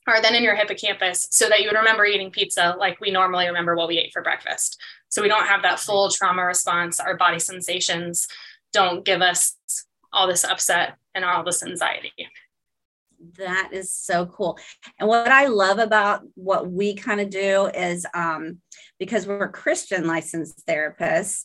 are 0.07 0.23
then 0.23 0.35
in 0.35 0.43
your 0.43 0.57
hippocampus 0.57 1.29
so 1.31 1.49
that 1.49 1.61
you 1.61 1.69
would 1.69 1.77
remember 1.77 2.07
eating 2.07 2.31
pizza 2.31 2.75
like 2.79 3.01
we 3.01 3.11
normally 3.11 3.47
remember 3.47 3.77
what 3.77 3.89
we 3.89 3.99
ate 3.99 4.13
for 4.13 4.23
breakfast. 4.23 4.81
So 5.13 5.21
we 5.21 5.29
don't 5.29 5.47
have 5.47 5.61
that 5.61 5.79
full 5.79 6.09
trauma 6.09 6.43
response. 6.43 6.99
Our 6.99 7.19
body 7.19 7.39
sensations 7.39 8.27
don't 8.73 9.05
give 9.05 9.21
us 9.21 9.55
all 10.11 10.27
this 10.27 10.43
upset 10.43 10.95
and 11.15 11.23
all 11.23 11.45
this 11.45 11.63
anxiety. 11.63 12.15
That 13.37 13.69
is 13.73 13.93
so 13.93 14.25
cool. 14.25 14.59
And 14.99 15.07
what 15.07 15.29
I 15.29 15.49
love 15.49 15.79
about 15.79 16.23
what 16.35 16.73
we 16.73 16.95
kind 16.95 17.21
of 17.21 17.29
do 17.29 17.67
is 17.67 18.07
um, 18.15 18.61
because 18.99 19.27
we're 19.27 19.53
Christian 19.53 20.07
licensed 20.07 20.67
therapists, 20.67 21.45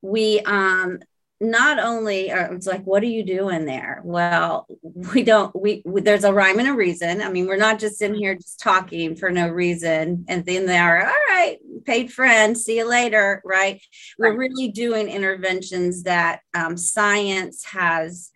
we 0.00 0.38
um, 0.42 1.00
not 1.40 1.78
only 1.78 2.30
are, 2.30 2.50
uh, 2.50 2.54
it's 2.54 2.66
like 2.66 2.84
what 2.84 3.02
are 3.02 3.06
you 3.06 3.24
doing 3.24 3.64
there? 3.66 4.00
Well 4.04 4.66
we 5.14 5.22
don't 5.22 5.54
we, 5.60 5.82
we, 5.84 6.00
there's 6.00 6.24
a 6.24 6.32
rhyme 6.32 6.58
and 6.58 6.68
a 6.68 6.74
reason. 6.74 7.22
I 7.22 7.28
mean 7.28 7.46
we're 7.46 7.56
not 7.56 7.78
just 7.78 8.00
in 8.02 8.14
here 8.14 8.34
just 8.34 8.60
talking 8.60 9.16
for 9.16 9.30
no 9.30 9.48
reason. 9.48 10.24
And 10.28 10.44
then 10.44 10.66
they 10.66 10.78
are 10.78 11.06
all 11.06 11.12
right 11.28 11.58
paid 11.84 12.10
friend 12.12 12.56
see 12.56 12.78
you 12.78 12.88
later 12.88 13.42
right, 13.44 13.74
right. 13.74 13.82
we're 14.18 14.38
really 14.38 14.68
doing 14.68 15.08
interventions 15.08 16.04
that 16.04 16.40
um, 16.54 16.76
science 16.76 17.64
has 17.64 18.30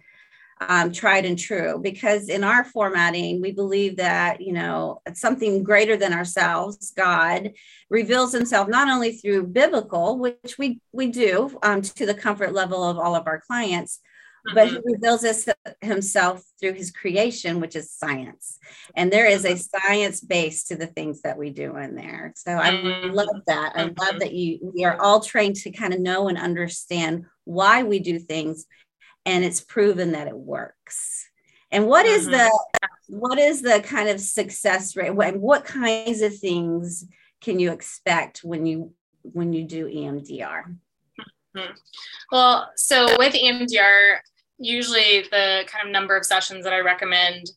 um, 0.61 0.93
tried 0.93 1.25
and 1.25 1.39
true 1.39 1.79
because 1.83 2.29
in 2.29 2.43
our 2.43 2.65
formatting 2.65 3.41
we 3.41 3.53
believe 3.53 3.97
that 3.97 4.41
you 4.41 4.53
know 4.53 5.01
something 5.15 5.63
greater 5.63 5.97
than 5.97 6.13
ourselves 6.13 6.93
god 6.97 7.53
reveals 7.91 8.33
himself 8.33 8.69
not 8.69 8.89
only 8.89 9.13
through 9.13 9.47
biblical 9.47 10.19
which 10.19 10.57
we 10.59 10.81
we 10.93 11.09
do 11.09 11.57
um, 11.63 11.81
to 11.83 12.07
the 12.07 12.15
comfort 12.15 12.53
level 12.53 12.83
of 12.83 12.99
all 12.99 13.15
of 13.15 13.27
our 13.27 13.41
clients 13.41 14.01
but 14.55 14.69
he 14.69 14.77
mm-hmm. 14.77 14.93
reveals 14.93 15.25
us 15.25 15.49
himself 15.81 16.43
through 16.59 16.73
his 16.73 16.91
creation 16.91 17.61
which 17.61 17.77
is 17.77 17.93
science 17.93 18.59
and 18.97 19.13
there 19.13 19.27
is 19.27 19.45
a 19.45 19.51
mm-hmm. 19.51 19.79
science 19.87 20.21
base 20.21 20.65
to 20.65 20.77
the 20.77 20.87
things 20.87 21.23
that 21.23 21.39
we 21.39 21.51
do 21.51 21.77
in 21.77 21.95
there 21.95 22.33
so 22.37 22.53
i 22.57 22.71
mm-hmm. 22.71 23.11
love 23.11 23.29
that 23.47 23.73
i 23.77 23.83
love 23.83 24.19
that 24.19 24.33
you 24.33 24.73
we 24.75 24.85
are 24.85 25.01
all 25.01 25.21
trained 25.21 25.57
to 25.57 25.71
kind 25.71 25.93
of 25.93 26.01
know 26.01 26.29
and 26.29 26.39
understand 26.39 27.25
why 27.45 27.83
we 27.83 27.99
do 27.99 28.19
things 28.19 28.67
and 29.25 29.45
it's 29.45 29.61
proven 29.61 30.13
that 30.13 30.29
it 30.29 30.37
works. 30.37 31.29
And 31.71 31.87
what 31.87 32.07
mm-hmm. 32.07 32.15
is 32.15 32.27
the 32.27 32.59
what 33.09 33.39
is 33.39 33.63
the 33.63 33.81
kind 33.81 34.09
of 34.09 34.21
success 34.21 34.97
rate? 34.97 35.15
What, 35.15 35.37
what 35.37 35.65
kinds 35.65 36.21
of 36.21 36.37
things 36.37 37.07
can 37.41 37.59
you 37.59 37.73
expect 37.73 38.41
when 38.45 38.67
you 38.67 38.93
when 39.23 39.53
you 39.53 39.65
do 39.65 39.87
EMDR? 39.87 40.77
Mm-hmm. 41.57 41.73
Well, 42.31 42.71
so 42.77 43.17
with 43.19 43.35
EMDR, 43.35 44.19
usually 44.59 45.23
the 45.31 45.65
kind 45.67 45.87
of 45.87 45.93
number 45.93 46.17
of 46.17 46.25
sessions 46.25 46.65
that 46.65 46.73
I 46.73 46.81
recommend 46.81 47.51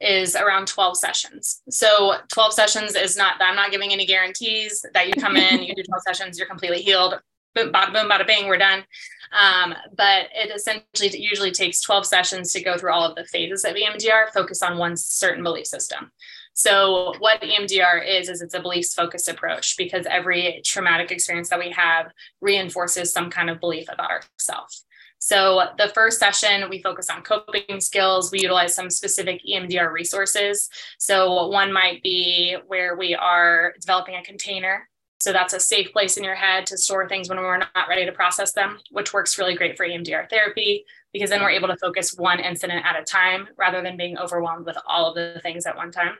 is 0.00 0.34
around 0.34 0.66
12 0.66 0.96
sessions. 0.96 1.62
So 1.68 2.14
12 2.32 2.54
sessions 2.54 2.94
is 2.94 3.16
not 3.16 3.34
I'm 3.40 3.56
not 3.56 3.70
giving 3.70 3.92
any 3.92 4.06
guarantees 4.06 4.84
that 4.94 5.08
you 5.08 5.14
come 5.14 5.36
in, 5.36 5.62
you 5.62 5.74
do 5.74 5.82
12 5.82 6.02
sessions, 6.02 6.38
you're 6.38 6.48
completely 6.48 6.82
healed. 6.82 7.20
Boom, 7.54 7.72
bada 7.72 7.92
boom, 7.92 8.08
bada 8.08 8.26
bing, 8.26 8.46
we're 8.46 8.58
done. 8.58 8.84
Um, 9.32 9.74
but 9.96 10.26
it 10.34 10.54
essentially 10.54 11.20
usually 11.20 11.52
takes 11.52 11.80
12 11.80 12.06
sessions 12.06 12.52
to 12.52 12.62
go 12.62 12.76
through 12.76 12.92
all 12.92 13.08
of 13.08 13.16
the 13.16 13.24
phases 13.24 13.64
of 13.64 13.74
EMDR, 13.74 14.30
focus 14.32 14.62
on 14.62 14.78
one 14.78 14.96
certain 14.96 15.42
belief 15.42 15.66
system. 15.66 16.10
So, 16.52 17.14
what 17.20 17.40
EMDR 17.40 18.06
is, 18.06 18.28
is 18.28 18.42
it's 18.42 18.54
a 18.54 18.60
beliefs 18.60 18.92
focused 18.92 19.28
approach 19.28 19.76
because 19.78 20.04
every 20.06 20.60
traumatic 20.64 21.10
experience 21.10 21.48
that 21.48 21.58
we 21.58 21.70
have 21.70 22.12
reinforces 22.40 23.12
some 23.12 23.30
kind 23.30 23.48
of 23.48 23.60
belief 23.60 23.86
about 23.90 24.10
ourselves. 24.10 24.84
So, 25.20 25.62
the 25.78 25.88
first 25.94 26.18
session, 26.18 26.68
we 26.68 26.82
focus 26.82 27.08
on 27.08 27.22
coping 27.22 27.80
skills. 27.80 28.32
We 28.32 28.40
utilize 28.40 28.74
some 28.74 28.90
specific 28.90 29.40
EMDR 29.48 29.92
resources. 29.92 30.68
So, 30.98 31.46
one 31.46 31.72
might 31.72 32.02
be 32.02 32.56
where 32.66 32.96
we 32.96 33.14
are 33.14 33.72
developing 33.80 34.16
a 34.16 34.22
container. 34.22 34.88
So, 35.20 35.32
that's 35.32 35.54
a 35.54 35.60
safe 35.60 35.92
place 35.92 36.16
in 36.16 36.24
your 36.24 36.34
head 36.34 36.66
to 36.66 36.78
store 36.78 37.08
things 37.08 37.28
when 37.28 37.38
we're 37.38 37.58
not 37.58 37.88
ready 37.88 38.06
to 38.06 38.12
process 38.12 38.52
them, 38.52 38.78
which 38.90 39.12
works 39.12 39.38
really 39.38 39.54
great 39.54 39.76
for 39.76 39.86
EMDR 39.86 40.28
therapy 40.28 40.84
because 41.12 41.30
then 41.30 41.42
we're 41.42 41.50
able 41.50 41.68
to 41.68 41.76
focus 41.76 42.16
one 42.16 42.40
incident 42.40 42.84
at 42.86 43.00
a 43.00 43.04
time 43.04 43.48
rather 43.56 43.82
than 43.82 43.96
being 43.96 44.16
overwhelmed 44.16 44.64
with 44.64 44.78
all 44.86 45.08
of 45.08 45.14
the 45.14 45.40
things 45.42 45.66
at 45.66 45.76
one 45.76 45.90
time 45.90 46.16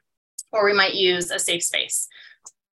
or 0.53 0.65
we 0.65 0.73
might 0.73 0.95
use 0.95 1.31
a 1.31 1.39
safe 1.39 1.63
space. 1.63 2.09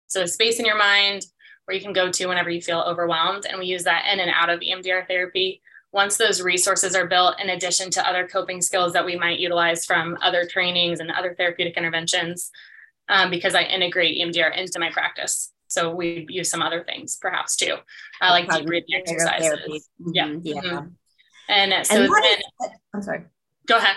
So 0.07 0.23
a 0.23 0.29
space 0.29 0.59
in 0.59 0.67
your 0.67 0.79
mind 0.79 1.27
where 1.65 1.77
you 1.77 1.83
can 1.83 1.93
go 1.93 2.11
to 2.11 2.27
whenever 2.27 2.51
you 2.51 2.63
feel 2.63 2.81
overwhelmed. 2.81 3.47
And 3.47 3.59
we 3.59 3.67
use 3.67 3.85
that 3.85 4.07
in 4.13 4.21
and 4.21 4.31
out 4.31 4.51
of 4.51 4.61
EMDR 4.61 5.07
therapy. 5.07 5.61
Once 5.93 6.17
those 6.17 6.43
resources 6.43 6.95
are 6.95 7.07
built, 7.07 7.41
in 7.41 7.51
addition 7.51 7.91
to 7.91 8.09
other 8.09 8.27
coping 8.27 8.61
skills 8.61 8.93
that 8.93 9.05
we 9.05 9.17
might 9.17 9.41
utilize 9.41 9.85
from 9.85 10.17
other 10.23 10.47
trainings 10.47 11.01
and 11.01 11.11
other 11.11 11.35
therapeutic 11.35 11.77
interventions, 11.77 12.51
um, 13.09 13.31
because 13.31 13.55
I 13.55 13.63
integrate 13.63 14.19
EMDR 14.19 14.57
into 14.57 14.79
my 14.79 14.91
practice. 14.91 15.53
So 15.69 15.95
we 15.95 16.27
use 16.29 16.51
some 16.51 16.63
other 16.63 16.85
things 16.85 17.17
perhaps 17.21 17.57
too, 17.57 17.77
uh, 18.21 18.31
like 18.31 18.51
deep 18.51 18.67
breathing 18.67 18.95
exercises. 18.95 19.89
Mm-hmm. 20.01 20.11
Yeah. 20.15 20.27
yeah. 20.43 20.61
Mm-hmm. 20.61 20.87
And 21.49 21.87
so 21.87 21.95
and 21.97 22.05
then, 22.05 22.39
is, 22.39 22.69
I'm 22.95 23.03
sorry. 23.03 23.25
Go 23.67 23.77
ahead. 23.77 23.97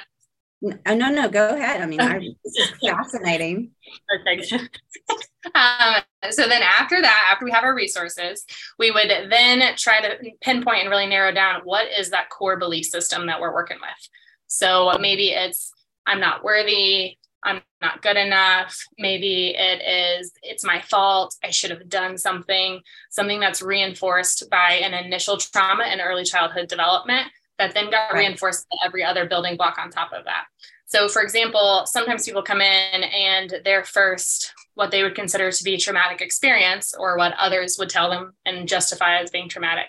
No, 0.61 0.77
oh, 0.87 0.95
no, 0.95 1.09
no, 1.09 1.29
go 1.29 1.55
ahead. 1.55 1.81
I 1.81 1.85
mean, 1.85 2.01
I, 2.01 2.19
this 2.43 2.55
is 2.57 2.71
fascinating. 2.81 3.71
Perfect. 4.07 4.51
um, 5.55 5.95
so 6.31 6.47
then 6.47 6.61
after 6.61 7.01
that, 7.01 7.29
after 7.31 7.45
we 7.45 7.51
have 7.51 7.63
our 7.63 7.73
resources, 7.73 8.45
we 8.77 8.91
would 8.91 9.09
then 9.29 9.75
try 9.77 10.01
to 10.01 10.31
pinpoint 10.41 10.81
and 10.81 10.89
really 10.89 11.07
narrow 11.07 11.31
down 11.31 11.61
what 11.63 11.87
is 11.97 12.09
that 12.09 12.29
core 12.29 12.57
belief 12.57 12.85
system 12.85 13.27
that 13.27 13.39
we're 13.39 13.53
working 13.53 13.77
with. 13.79 14.09
So 14.47 14.97
maybe 14.99 15.29
it's 15.29 15.71
I'm 16.05 16.19
not 16.19 16.43
worthy, 16.43 17.18
I'm 17.43 17.61
not 17.81 18.01
good 18.01 18.17
enough. 18.17 18.77
Maybe 18.97 19.55
it 19.57 19.81
is 19.81 20.31
it's 20.43 20.63
my 20.63 20.81
fault. 20.81 21.35
I 21.43 21.51
should 21.51 21.71
have 21.71 21.87
done 21.87 22.17
something, 22.17 22.81
something 23.09 23.39
that's 23.39 23.61
reinforced 23.61 24.49
by 24.49 24.73
an 24.83 24.93
initial 24.93 25.37
trauma 25.37 25.85
in 25.85 26.01
early 26.01 26.25
childhood 26.25 26.67
development 26.67 27.27
that 27.57 27.73
then 27.73 27.89
got 27.89 28.13
right. 28.13 28.19
reinforced 28.19 28.67
by 28.69 28.77
every 28.85 29.03
other 29.03 29.25
building 29.27 29.55
block 29.55 29.77
on 29.77 29.89
top 29.89 30.11
of 30.13 30.25
that. 30.25 30.45
So, 30.87 31.07
for 31.07 31.21
example, 31.21 31.83
sometimes 31.85 32.25
people 32.25 32.41
come 32.41 32.61
in 32.61 33.03
and 33.03 33.53
their 33.63 33.83
first, 33.83 34.53
what 34.73 34.89
they 34.89 35.03
would 35.03 35.13
consider 35.13 35.51
to 35.51 35.63
be 35.63 35.77
traumatic 35.77 36.19
experience, 36.19 36.95
or 36.97 37.15
what 37.15 37.35
others 37.37 37.75
would 37.77 37.89
tell 37.89 38.09
them 38.09 38.33
and 38.45 38.67
justify 38.67 39.19
as 39.19 39.29
being 39.29 39.49
traumatic, 39.49 39.85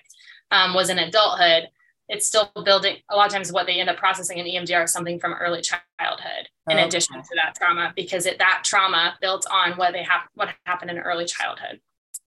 um, 0.51 0.75
was 0.75 0.91
in 0.91 0.99
adulthood. 0.99 1.69
It's 2.13 2.27
still 2.27 2.51
building. 2.65 2.97
A 3.09 3.17
lot 3.17 3.27
of 3.27 3.33
times, 3.33 3.53
what 3.53 3.67
they 3.67 3.81
end 3.81 3.89
up 3.89 3.97
processing 3.97 4.39
in 4.39 4.47
EMDR 4.47 4.85
is 4.85 4.93
something 4.93 5.19
from 5.19 5.33
early 5.35 5.63
childhood, 5.63 6.49
in 6.69 6.77
oh, 6.77 6.81
okay. 6.81 6.85
addition 6.87 7.17
to 7.17 7.35
that 7.37 7.55
trauma, 7.55 7.93
because 7.97 8.27
it, 8.27 8.39
that 8.39 8.63
trauma 8.65 9.17
built 9.21 9.47
on 9.51 9.73
what 9.73 9.93
they 9.93 10.03
have, 10.03 10.23
what 10.35 10.49
happened 10.67 10.91
in 10.91 10.99
early 10.99 11.25
childhood. 11.25 11.81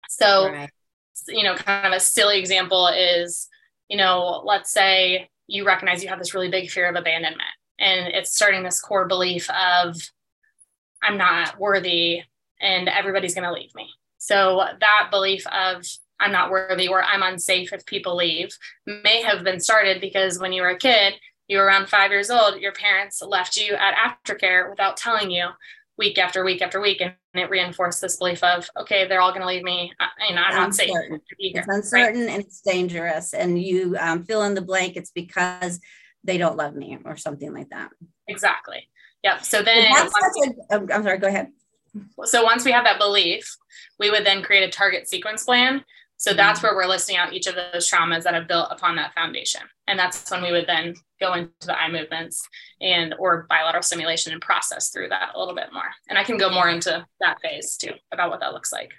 So, 0.09 0.49
right. 0.49 0.69
you 1.27 1.43
know, 1.43 1.55
kind 1.55 1.87
of 1.87 1.93
a 1.93 1.99
silly 1.99 2.39
example 2.39 2.87
is, 2.87 3.49
you 3.89 3.97
know, 3.97 4.41
let's 4.45 4.71
say 4.71 5.29
you 5.47 5.65
recognize 5.65 6.01
you 6.01 6.09
have 6.09 6.19
this 6.19 6.33
really 6.33 6.49
big 6.49 6.69
fear 6.69 6.87
of 6.89 6.95
abandonment 6.95 7.41
and 7.79 8.13
it's 8.13 8.35
starting 8.35 8.63
this 8.63 8.79
core 8.79 9.07
belief 9.07 9.49
of 9.49 9.95
i'm 11.01 11.17
not 11.17 11.59
worthy 11.59 12.21
and 12.61 12.87
everybody's 12.87 13.35
going 13.35 13.47
to 13.47 13.53
leave 13.53 13.73
me 13.75 13.89
so 14.17 14.63
that 14.79 15.09
belief 15.11 15.45
of 15.47 15.85
i'm 16.20 16.32
not 16.32 16.51
worthy 16.51 16.88
or 16.88 17.03
i'm 17.03 17.24
unsafe 17.24 17.74
if 17.74 17.86
people 17.86 18.15
leave 18.15 18.50
may 18.86 19.22
have 19.22 19.43
been 19.43 19.60
started 19.60 20.01
because 20.01 20.39
when 20.39 20.53
you 20.53 20.62
were 20.62 20.70
a 20.70 20.77
kid 20.77 21.13
you 21.48 21.58
were 21.58 21.65
around 21.65 21.88
five 21.88 22.12
years 22.12 22.29
old 22.29 22.60
your 22.60 22.74
parents 22.74 23.22
left 23.22 23.58
you 23.58 23.74
at 23.74 23.96
aftercare 23.96 24.70
without 24.70 24.98
telling 24.98 25.29
you 25.32 25.48
week 25.98 26.17
after 26.17 26.43
week 26.43 26.62
after 26.62 26.82
week 26.82 27.01
and 27.01 27.13
it 27.36 27.50
reinforced 27.50 28.01
this 28.01 28.17
belief 28.17 28.43
of 28.43 28.67
okay 28.79 29.08
they're 29.08 29.22
all 29.22 29.32
going 29.32 29.41
to 29.41 29.48
leave 29.48 29.63
me 29.63 29.91
you 30.27 30.36
know 30.36 30.41
i'm 30.41 30.55
not 30.55 30.74
safe. 30.74 30.89
it's 31.39 31.67
uncertain 31.67 32.22
right? 32.22 32.29
and 32.29 32.41
it's 32.41 32.62
dangerous 32.62 33.34
and 33.34 33.62
you 33.62 33.96
um, 34.00 34.24
fill 34.24 34.43
in 34.43 34.55
the 34.55 34.62
blank 34.62 34.96
it's 34.96 35.12
because 35.12 35.79
they 36.24 36.38
don't 36.38 36.58
love 36.58 36.75
me 36.75 36.98
or 37.05 37.17
something 37.17 37.53
like 37.53 37.70
that. 37.70 37.91
Exactly. 38.27 38.89
Yep. 39.24 39.43
So 39.43 39.62
then 39.62 39.86
a, 39.91 40.75
i'm 40.93 41.03
sorry 41.03 41.17
go 41.17 41.27
ahead. 41.27 41.51
So 42.25 42.43
once 42.43 42.65
we 42.65 42.72
have 42.72 42.86
that 42.86 43.00
belief 43.00 43.55
we 44.00 44.10
would 44.10 44.25
then 44.25 44.41
create 44.41 44.63
a 44.63 44.72
target 44.72 45.08
sequence 45.08 45.43
plan 45.43 45.84
so 46.24 46.34
that's 46.34 46.60
mm-hmm. 46.60 46.68
where 46.68 46.75
we're 46.77 46.89
listing 46.89 47.18
out 47.18 47.34
each 47.34 47.48
of 47.48 47.56
those 47.56 47.92
traumas 47.92 48.24
that 48.24 48.34
have 48.34 48.48
built 48.48 48.70
upon 48.72 48.96
that 48.96 49.13
foundation. 49.13 49.60
And 49.89 50.00
that's 50.00 50.32
when 50.32 50.42
we 50.42 50.53
would 50.53 50.65
then 50.65 50.96
go 51.20 51.34
into 51.34 51.51
the 51.68 51.77
eye 51.77 51.92
movements 51.92 52.48
and 52.80 53.13
or 53.20 53.46
bilateral 53.50 53.84
stimulation 53.84 54.32
and 54.32 54.42
process 54.42 54.88
through 54.88 55.10
that 55.10 55.32
a 55.36 55.38
little 55.39 55.53
bit 55.53 55.74
more. 55.74 55.89
And 56.08 56.18
I 56.18 56.24
can 56.24 56.38
go 56.38 56.50
more 56.50 56.70
into 56.70 57.06
that 57.20 57.42
phase 57.42 57.75
too 57.75 57.92
about 58.13 58.30
what 58.30 58.39
that 58.39 58.53
looks 58.53 58.72
like. 58.72 58.92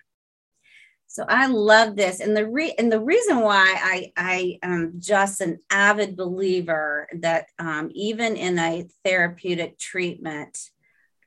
So 1.07 1.25
I 1.27 1.47
love 1.47 1.97
this, 1.97 2.21
and 2.21 2.37
the 2.37 2.47
re- 2.47 2.75
and 2.77 2.93
the 2.93 3.01
reason 3.01 3.41
why 3.41 3.65
I 3.83 4.13
I 4.17 4.59
am 4.63 4.95
just 4.99 5.41
an 5.41 5.61
avid 5.71 6.17
believer 6.17 7.09
that 7.21 7.47
um, 7.59 7.91
even 7.95 8.37
in 8.37 8.59
a 8.59 8.87
therapeutic 9.03 9.79
treatment, 9.79 10.59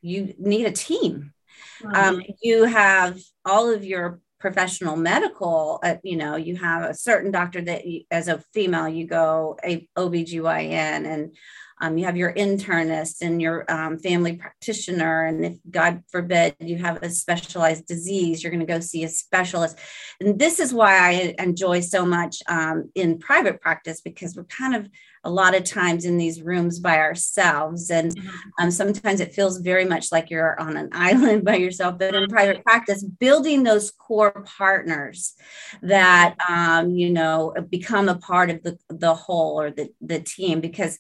you 0.02 0.36
need 0.38 0.68
a 0.68 0.72
team. 0.72 1.34
Mm-hmm. 1.82 1.96
Um, 1.96 2.22
you 2.44 2.66
have 2.66 3.20
all 3.46 3.74
of 3.74 3.86
your 3.86 4.20
professional 4.40 4.96
medical 4.96 5.80
uh, 5.84 5.96
you 6.04 6.16
know 6.16 6.36
you 6.36 6.56
have 6.56 6.84
a 6.84 6.94
certain 6.94 7.32
doctor 7.32 7.62
that 7.62 7.86
you, 7.86 8.02
as 8.12 8.28
a 8.28 8.44
female 8.54 8.88
you 8.88 9.08
go 9.08 9.58
a 9.64 9.88
obgyn 9.98 11.06
and 11.06 11.36
um, 11.80 11.98
you 11.98 12.06
have 12.06 12.18
your 12.18 12.34
internist 12.34 13.22
and 13.22 13.40
your 13.40 13.70
um, 13.72 14.00
family 14.00 14.36
practitioner 14.36 15.26
and 15.26 15.46
if 15.46 15.58
god 15.70 16.04
forbid 16.12 16.56
you 16.60 16.78
have 16.78 17.02
a 17.02 17.10
specialized 17.10 17.86
disease 17.88 18.44
you're 18.44 18.52
going 18.52 18.66
to 18.66 18.74
go 18.74 18.80
see 18.80 19.04
a 19.04 19.10
specialist. 19.10 19.78
And 20.20 20.38
this 20.40 20.60
is 20.60 20.74
why 20.74 20.98
i 20.98 21.36
enjoy 21.40 21.80
so 21.80 22.06
much 22.06 22.38
um, 22.48 22.92
in 22.96 23.20
private 23.20 23.62
practice 23.62 24.02
because 24.02 24.36
we're 24.36 24.46
kind 24.46 24.76
of 24.76 24.88
a 25.24 25.30
lot 25.30 25.56
of 25.56 25.64
times 25.64 26.06
in 26.06 26.18
these 26.18 26.42
rooms 26.42 26.80
by 26.80 26.98
ourselves. 26.98 27.90
And 27.90 28.16
mm-hmm. 28.16 28.30
um, 28.60 28.72
sometimes 28.72 29.20
it 29.20 29.34
feels 29.34 29.60
very 29.60 29.86
much 29.86 30.12
like 30.12 30.30
you're 30.30 30.60
on 30.60 30.78
an 30.78 30.90
island 30.94 31.44
by 31.44 31.56
yourself. 31.56 31.98
But 32.00 32.16
in 32.16 32.28
private 32.28 32.64
practice, 32.64 33.04
building 33.04 33.64
those 33.64 33.92
core 33.92 34.44
partners 34.58 35.34
that, 35.82 36.36
um, 36.48 36.96
you 36.96 37.10
know, 37.10 37.54
become 37.70 38.10
a 38.10 38.16
part 38.18 38.50
of 38.50 38.64
the, 38.64 38.78
the 38.90 39.14
whole 39.14 39.60
or 39.60 39.72
the, 39.72 39.90
the 40.02 40.20
team, 40.20 40.62
because 40.62 41.00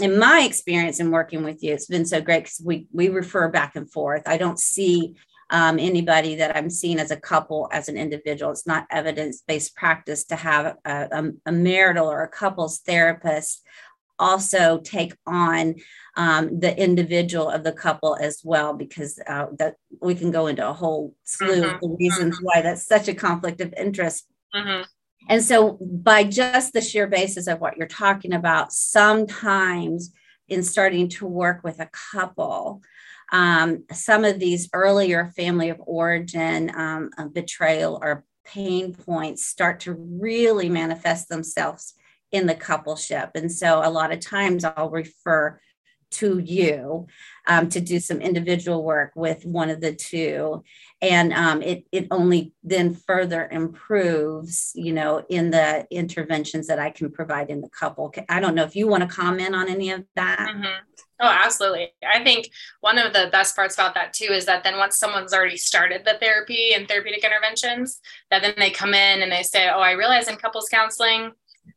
in 0.00 0.18
my 0.18 0.40
experience 0.40 1.00
in 1.00 1.10
working 1.10 1.44
with 1.44 1.62
you, 1.62 1.72
it's 1.72 1.86
been 1.86 2.06
so 2.06 2.20
great 2.20 2.44
because 2.44 2.60
we 2.64 2.86
we 2.92 3.08
refer 3.08 3.48
back 3.48 3.76
and 3.76 3.90
forth. 3.90 4.22
I 4.26 4.36
don't 4.36 4.58
see 4.58 5.14
um, 5.52 5.78
anybody 5.78 6.34
that 6.36 6.56
I'm 6.56 6.70
seeing 6.70 6.98
as 6.98 7.10
a 7.10 7.16
couple, 7.16 7.68
as 7.72 7.88
an 7.88 7.96
individual. 7.96 8.50
It's 8.50 8.66
not 8.66 8.86
evidence 8.90 9.42
based 9.46 9.76
practice 9.76 10.24
to 10.24 10.36
have 10.36 10.76
a, 10.84 11.08
a, 11.12 11.30
a, 11.46 11.52
marital 11.52 12.10
or 12.10 12.22
a 12.22 12.28
couples 12.28 12.78
therapist 12.78 13.62
also 14.18 14.80
take 14.82 15.14
on 15.26 15.74
um, 16.16 16.58
the 16.58 16.76
individual 16.80 17.50
of 17.50 17.64
the 17.64 17.72
couple 17.72 18.16
as 18.16 18.40
well, 18.42 18.72
because 18.72 19.18
uh, 19.26 19.46
that 19.58 19.74
we 20.00 20.14
can 20.14 20.30
go 20.30 20.46
into 20.46 20.66
a 20.66 20.72
whole 20.72 21.14
slew 21.24 21.62
mm-hmm. 21.62 21.84
of 21.84 21.98
reasons 21.98 22.36
mm-hmm. 22.36 22.44
why 22.44 22.62
that's 22.62 22.86
such 22.86 23.08
a 23.08 23.14
conflict 23.14 23.60
of 23.60 23.74
interest. 23.76 24.26
Mm-hmm. 24.54 24.82
And 25.28 25.42
so, 25.42 25.78
by 25.80 26.24
just 26.24 26.72
the 26.72 26.80
sheer 26.80 27.06
basis 27.06 27.46
of 27.46 27.60
what 27.60 27.76
you're 27.76 27.86
talking 27.86 28.32
about, 28.32 28.72
sometimes 28.72 30.12
in 30.48 30.62
starting 30.62 31.08
to 31.08 31.26
work 31.26 31.62
with 31.62 31.78
a 31.80 31.90
couple, 32.12 32.82
um, 33.32 33.84
some 33.90 34.24
of 34.24 34.38
these 34.38 34.68
earlier 34.72 35.32
family 35.34 35.70
of 35.70 35.80
origin 35.80 36.70
um, 36.76 37.10
betrayal 37.32 37.98
or 38.02 38.24
pain 38.44 38.94
points 38.94 39.46
start 39.46 39.80
to 39.80 39.94
really 39.94 40.68
manifest 40.68 41.28
themselves 41.28 41.94
in 42.30 42.46
the 42.46 42.54
coupleship. 42.54 43.30
And 43.34 43.50
so 43.50 43.80
a 43.82 43.90
lot 43.90 44.12
of 44.12 44.20
times 44.20 44.64
I'll 44.64 44.90
refer 44.90 45.60
to 46.12 46.38
you 46.38 47.06
um, 47.46 47.68
to 47.70 47.80
do 47.80 47.98
some 47.98 48.20
individual 48.20 48.84
work 48.84 49.12
with 49.14 49.44
one 49.44 49.70
of 49.70 49.80
the 49.80 49.92
two. 49.92 50.62
And 51.00 51.32
um, 51.32 51.62
it, 51.62 51.84
it 51.90 52.06
only 52.10 52.52
then 52.62 52.94
further 52.94 53.48
improves 53.50 54.72
you 54.74 54.92
know 54.92 55.24
in 55.28 55.50
the 55.50 55.86
interventions 55.90 56.66
that 56.68 56.78
i 56.78 56.90
can 56.90 57.10
provide 57.10 57.50
in 57.50 57.60
the 57.60 57.68
couple. 57.68 58.12
I 58.28 58.40
don't 58.40 58.54
know 58.54 58.64
if 58.64 58.76
you 58.76 58.86
want 58.86 59.02
to 59.02 59.14
comment 59.14 59.54
on 59.54 59.68
any 59.68 59.90
of 59.90 60.04
that. 60.14 60.48
Mm-hmm. 60.48 60.82
oh 61.20 61.26
absolutely. 61.44 61.92
I 62.06 62.22
think 62.22 62.50
one 62.80 62.98
of 62.98 63.12
the 63.12 63.28
best 63.32 63.56
parts 63.56 63.74
about 63.74 63.94
that 63.94 64.12
too 64.12 64.32
is 64.32 64.46
that 64.46 64.62
then 64.62 64.78
once 64.78 64.96
someone's 64.96 65.34
already 65.34 65.56
started 65.56 66.02
the 66.04 66.18
therapy 66.20 66.74
and 66.74 66.86
therapeutic 66.86 67.24
interventions 67.24 68.00
that 68.30 68.42
then 68.42 68.54
they 68.56 68.70
come 68.70 68.94
in 68.94 69.22
and 69.22 69.32
they 69.32 69.42
say 69.42 69.68
oh 69.68 69.80
i 69.80 69.92
realize 69.92 70.28
in 70.28 70.36
couples 70.36 70.68
counseling 70.68 71.32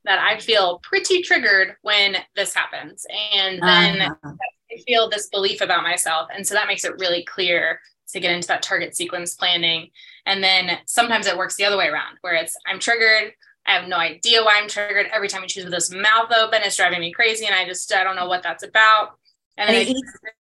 that 0.05 0.19
I 0.19 0.39
feel 0.39 0.79
pretty 0.79 1.21
triggered 1.21 1.75
when 1.81 2.17
this 2.35 2.53
happens. 2.53 3.05
And 3.33 3.61
then 3.61 4.01
uh-huh 4.01 4.31
I 4.75 4.81
feel 4.81 5.09
this 5.09 5.27
belief 5.27 5.61
about 5.61 5.83
myself. 5.83 6.29
And 6.33 6.45
so 6.45 6.53
that 6.53 6.67
makes 6.67 6.85
it 6.85 6.99
really 6.99 7.23
clear 7.23 7.79
to 8.09 8.19
get 8.19 8.31
into 8.31 8.47
that 8.47 8.61
target 8.61 8.95
sequence 8.95 9.35
planning. 9.35 9.89
And 10.25 10.43
then 10.43 10.79
sometimes 10.85 11.27
it 11.27 11.37
works 11.37 11.55
the 11.55 11.65
other 11.65 11.77
way 11.77 11.87
around, 11.87 12.17
where 12.21 12.35
it's 12.35 12.55
I'm 12.67 12.79
triggered. 12.79 13.33
I 13.67 13.73
have 13.73 13.87
no 13.87 13.97
idea 13.97 14.43
why 14.43 14.59
I'm 14.61 14.69
triggered. 14.69 15.07
Every 15.11 15.27
time 15.27 15.41
he 15.41 15.47
chews 15.47 15.65
with 15.65 15.73
this 15.73 15.91
mouth 15.91 16.31
open, 16.31 16.61
it's 16.63 16.77
driving 16.77 16.99
me 16.99 17.11
crazy. 17.11 17.45
And 17.45 17.55
I 17.55 17.65
just 17.65 17.93
I 17.93 18.03
don't 18.03 18.15
know 18.15 18.27
what 18.27 18.43
that's 18.43 18.63
about. 18.63 19.17
And, 19.57 19.69
and 19.69 19.87
then 19.87 19.95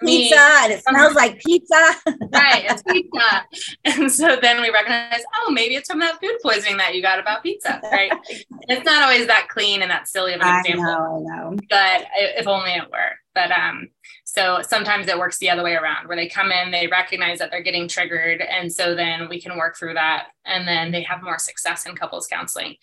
pizza 0.02 0.40
and 0.64 0.74
it 0.74 0.84
smells 0.84 1.14
like 1.14 1.40
pizza. 1.40 1.76
right, 2.32 2.66
it's 2.70 2.84
pizza. 2.84 3.46
And 3.86 4.12
so 4.12 4.38
then 4.42 4.62
we 4.62 4.70
recognize, 4.70 5.22
oh, 5.38 5.52
maybe 5.52 5.76
it's 5.76 5.90
from 5.90 6.00
that 6.00 6.20
food 6.20 6.38
poisoning 6.44 6.78
that 6.78 6.96
you 6.96 7.02
got 7.02 7.20
about 7.20 7.44
pizza, 7.44 7.80
right? 7.92 8.12
it's 8.30 8.86
not 8.86 9.04
always 9.04 9.28
that 9.28 9.48
clean 9.50 9.82
and 9.82 9.92
that 9.92 10.08
silly 10.08 10.34
of 10.34 10.42
an 10.42 10.60
example. 10.60 10.86
I 10.86 10.94
know, 10.94 11.26
I 11.32 11.50
know. 11.50 11.58
But 11.70 12.08
if 12.16 12.48
only 12.48 12.72
it 12.72 12.90
were. 12.92 13.12
But 13.34 13.52
um, 13.52 13.90
so 14.24 14.62
sometimes 14.62 15.08
it 15.08 15.18
works 15.18 15.38
the 15.38 15.50
other 15.50 15.64
way 15.64 15.76
around 15.76 16.08
where 16.08 16.16
they 16.16 16.30
come 16.30 16.52
in, 16.52 16.72
they 16.72 16.88
recognize 16.88 17.40
that 17.40 17.52
they're 17.52 17.62
getting 17.62 17.88
triggered. 17.88 18.42
And 18.42 18.72
so 18.72 18.96
then 18.96 19.28
we 19.30 19.42
can 19.42 19.58
work 19.58 19.78
through 19.78 19.96
that. 19.96 20.28
And 20.46 20.68
then 20.68 20.92
they 20.92 21.04
have 21.04 21.22
more 21.22 21.38
success 21.38 21.86
in 21.86 21.96
couples 21.96 22.28
counseling. 22.28 22.76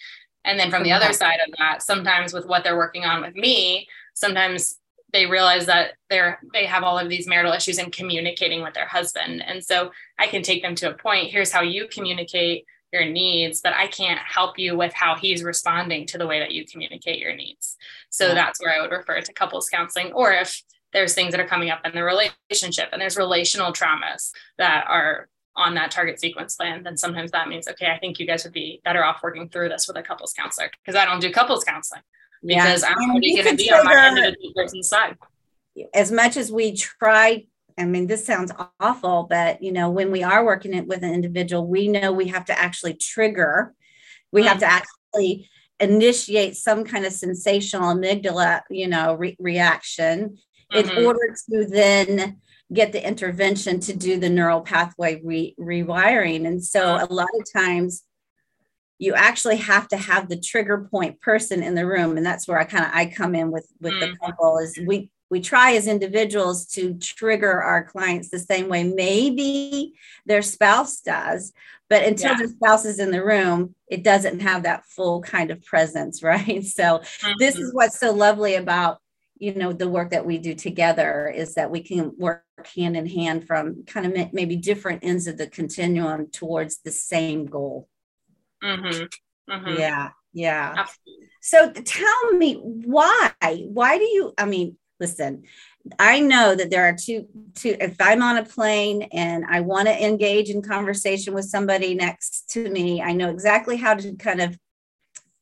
And 0.45 0.59
then 0.59 0.71
from 0.71 0.83
the 0.83 0.93
other 0.93 1.13
side 1.13 1.39
of 1.47 1.55
that, 1.59 1.83
sometimes 1.83 2.33
with 2.33 2.47
what 2.47 2.65
they're 2.65 2.77
working 2.77 3.05
on 3.05 3.23
with 3.23 3.35
me, 3.35 3.87
sometimes 4.15 4.77
they 5.13 5.27
realize 5.27 5.67
that 5.67 5.93
they're 6.11 6.41
they 6.53 6.67
have 6.67 6.83
all 6.83 6.99
of 6.99 7.09
these 7.09 7.27
marital 7.27 7.53
issues 7.53 7.79
in 7.79 7.91
communicating 7.91 8.63
with 8.63 8.75
their 8.75 8.87
husband. 8.87 9.43
And 9.47 9.63
so 9.65 9.91
i 10.19 10.27
can 10.27 10.43
take 10.43 10.63
them 10.63 10.75
to 10.77 10.91
a 10.91 10.95
point 10.95 11.31
here's 11.31 11.53
how 11.53 11.63
you 11.63 11.89
communicate 11.89 12.65
your 12.93 13.05
needs 13.05 13.61
but 13.63 13.73
i 13.73 13.87
can't 13.87 14.21
help 14.21 14.59
you 14.59 14.77
with 14.77 14.93
how 14.93 15.15
he's 15.17 15.43
responding 15.43 16.07
to 16.07 16.19
the 16.19 16.27
way 16.27 16.39
that 16.41 16.53
you 16.53 16.65
communicate 16.67 17.19
your 17.19 17.35
needs. 17.35 17.77
So 18.11 18.29
yeah. 18.29 18.35
that's 18.35 18.61
where 18.61 18.75
i 18.75 18.81
would 18.81 18.91
refer 18.91 19.21
to 19.21 19.33
couples 19.33 19.69
counseling 19.69 20.13
or 20.13 20.33
if 20.33 20.63
there's 20.93 21.15
things 21.15 21.31
that 21.33 21.41
are 21.41 21.47
coming 21.47 21.71
up 21.71 21.81
in 21.85 21.93
the 21.95 22.05
relationship 22.05 22.91
and 22.93 23.01
there's 23.01 23.17
relational 23.17 23.73
traumas 23.73 24.31
that 24.59 24.85
are 24.89 25.29
on 25.57 25.75
that 25.75 25.91
target 25.91 26.21
sequence 26.21 26.57
plan, 26.57 26.83
then 26.83 26.97
sometimes 26.97 27.31
that 27.31 27.49
means, 27.49 27.69
okay, 27.69 27.91
I 27.91 27.99
think 27.99 28.19
you 28.19 28.27
guys 28.27 28.45
would 28.45 28.55
be 28.55 28.81
better 28.85 29.05
off 29.05 29.23
working 29.23 29.49
through 29.49 29.69
this 29.69 29.87
with 29.87 29.97
a 29.97 30.03
couples 30.03 30.33
counselor 30.33 30.71
because 30.83 30.99
I 30.99 31.05
don't 31.05 31.21
do 31.21 31.31
couples 31.31 31.65
counseling 31.65 32.03
because 32.45 32.83
yeah. 32.83 32.89
I'm 32.89 33.11
already 33.11 33.37
going 33.37 33.57
to 33.57 33.63
be 33.63 33.71
on 33.71 33.85
my 33.85 34.09
individual 34.09 34.53
person's 34.55 34.89
side. 34.89 35.17
As 35.95 36.13
much 36.13 36.37
as 36.37 36.51
we 36.53 36.77
try, 36.77 37.47
I 37.79 37.85
mean, 37.85 38.07
this 38.07 38.27
sounds 38.27 38.53
awful, 38.81 39.27
but 39.29 39.63
you 39.63 39.73
know, 39.73 39.91
when 39.91 40.11
we 40.11 40.23
are 40.23 40.45
working 40.45 40.75
it 40.75 40.87
with 40.87 41.03
an 41.03 41.15
individual, 41.15 41.67
we 41.67 41.89
know 41.89 42.13
we 42.13 42.29
have 42.29 42.45
to 42.47 42.59
actually 42.59 42.95
trigger, 42.95 43.75
we 44.33 44.43
mm. 44.43 44.47
have 44.47 44.59
to 44.59 44.67
actually 44.67 45.49
initiate 45.81 46.57
some 46.57 46.85
kind 46.85 47.05
of 47.05 47.13
sensational 47.13 47.95
amygdala, 47.95 48.61
you 48.71 48.89
know, 48.89 49.15
re- 49.15 49.37
reaction 49.39 50.39
mm-hmm. 50.73 50.91
in 50.91 51.05
order 51.05 51.35
to 51.51 51.67
then 51.67 52.39
get 52.73 52.93
the 52.93 53.07
intervention 53.07 53.81
to 53.81 53.95
do 53.95 54.19
the 54.19 54.31
neural 54.31 54.61
pathway 54.61 55.21
re- 55.25 55.55
rewiring. 55.59 56.47
And 56.47 56.65
so 56.65 56.81
mm. 56.81 57.09
a 57.09 57.13
lot 57.13 57.29
of 57.39 57.47
times 57.53 58.05
you 59.03 59.15
actually 59.15 59.57
have 59.57 59.89
to 59.89 59.97
have 59.97 60.29
the 60.29 60.39
trigger 60.39 60.87
point 60.89 61.21
person 61.21 61.61
in 61.61 61.75
the 61.75 61.85
room 61.85 62.17
and 62.17 62.25
that's 62.25 62.47
where 62.47 62.59
i 62.59 62.65
kind 62.65 62.85
of 62.85 62.91
i 62.95 63.05
come 63.05 63.35
in 63.35 63.51
with 63.51 63.67
with 63.81 63.93
mm-hmm. 63.95 64.13
the 64.13 64.17
couple 64.19 64.59
is 64.59 64.79
we 64.87 65.11
we 65.29 65.41
try 65.41 65.73
as 65.73 65.87
individuals 65.87 66.67
to 66.67 66.95
trigger 66.95 67.61
our 67.63 67.83
clients 67.83 68.31
the 68.31 68.39
same 68.39 68.69
way 68.69 68.85
maybe 68.85 69.93
their 70.25 70.43
spouse 70.43 71.01
does 71.01 71.53
but 71.91 72.05
until 72.05 72.31
yeah. 72.33 72.39
the 72.39 72.49
spouse 72.49 72.85
is 72.85 73.01
in 73.01 73.11
the 73.11 73.25
room 73.25 73.75
it 73.91 74.05
doesn't 74.05 74.41
have 74.41 74.63
that 74.63 74.85
full 74.85 75.21
kind 75.21 75.51
of 75.51 75.63
presence 75.65 76.23
right 76.33 76.65
so 76.65 76.99
mm-hmm. 76.99 77.33
this 77.39 77.57
is 77.57 77.75
what's 77.75 77.99
so 77.99 78.13
lovely 78.13 78.55
about 78.55 78.99
you 79.39 79.53
know 79.55 79.73
the 79.73 79.89
work 79.89 80.11
that 80.11 80.25
we 80.25 80.39
do 80.39 80.55
together 80.55 81.27
is 81.35 81.55
that 81.55 81.73
we 81.73 81.81
can 81.81 82.13
work 82.17 82.45
hand 82.77 82.97
in 82.97 83.07
hand 83.07 83.45
from 83.45 83.83
kind 83.85 84.07
of 84.07 84.33
maybe 84.33 84.55
different 84.55 85.03
ends 85.03 85.27
of 85.27 85.37
the 85.37 85.49
continuum 85.49 86.29
towards 86.29 86.79
the 86.85 86.93
same 86.93 87.47
goal 87.47 87.89
Mm-hmm. 88.63 89.53
Mm-hmm. 89.53 89.81
Yeah, 89.81 90.11
yeah. 90.33 90.75
Absolutely. 90.79 91.29
So 91.41 91.73
tell 91.73 92.33
me 92.33 92.55
why? 92.55 93.33
Why 93.41 93.99
do 93.99 94.05
you? 94.05 94.33
I 94.39 94.47
mean, 94.47 94.77
listen. 95.01 95.45
I 95.99 96.21
know 96.21 96.55
that 96.55 96.71
there 96.71 96.85
are 96.85 96.95
two 96.97 97.27
two. 97.55 97.77
If 97.81 97.97
I'm 98.01 98.23
on 98.23 98.37
a 98.37 98.45
plane 98.45 99.03
and 99.13 99.45
I 99.49 99.61
want 99.61 99.89
to 99.89 100.05
engage 100.05 100.49
in 100.49 100.63
conversation 100.63 101.35
with 101.35 101.47
somebody 101.47 101.95
next 101.95 102.51
to 102.51 102.71
me, 102.71 103.03
I 103.03 103.13
know 103.13 103.31
exactly 103.31 103.77
how 103.77 103.95
to 103.95 104.15
kind 104.15 104.41
of 104.41 104.57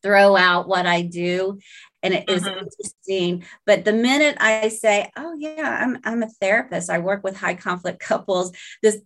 throw 0.02 0.34
out 0.36 0.66
what 0.66 0.86
I 0.86 1.02
do 1.02 1.58
and 2.02 2.14
it 2.14 2.28
is 2.28 2.42
mm-hmm. 2.42 2.58
interesting. 2.58 3.44
But 3.66 3.84
the 3.84 3.92
minute 3.92 4.36
I 4.40 4.68
say, 4.68 5.10
"Oh 5.16 5.34
yeah, 5.38 5.78
I'm 5.82 5.98
I'm 6.04 6.22
a 6.22 6.28
therapist. 6.28 6.90
I 6.90 6.98
work 6.98 7.22
with 7.24 7.36
high 7.36 7.54
conflict 7.54 8.00
couples," 8.00 8.52
this 8.82 9.00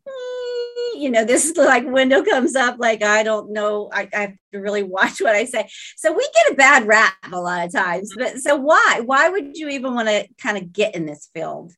you 0.97 1.11
know, 1.11 1.25
this 1.25 1.55
like 1.57 1.85
window 1.85 2.23
comes 2.23 2.55
up, 2.57 2.77
like 2.79 3.03
I 3.03 3.23
don't 3.23 3.53
know, 3.53 3.91
I, 3.93 4.09
I, 4.13 4.21
have 4.21 4.35
to 4.53 4.61
really 4.61 4.83
watch 4.83 5.21
what 5.21 5.35
I 5.35 5.45
say. 5.45 5.69
So 5.97 6.13
we 6.13 6.29
get 6.35 6.53
a 6.53 6.57
bad 6.57 6.87
rap 6.87 7.15
a 7.33 7.41
lot 7.41 7.67
of 7.67 7.73
times. 7.73 8.13
But 8.17 8.39
so 8.39 8.57
why? 8.57 9.01
Why 9.05 9.29
would 9.29 9.57
you 9.57 9.69
even 9.69 9.95
want 9.95 10.09
to 10.09 10.27
kind 10.41 10.57
of 10.57 10.73
get 10.73 10.95
in 10.95 11.07
this 11.07 11.29
field? 11.35 11.73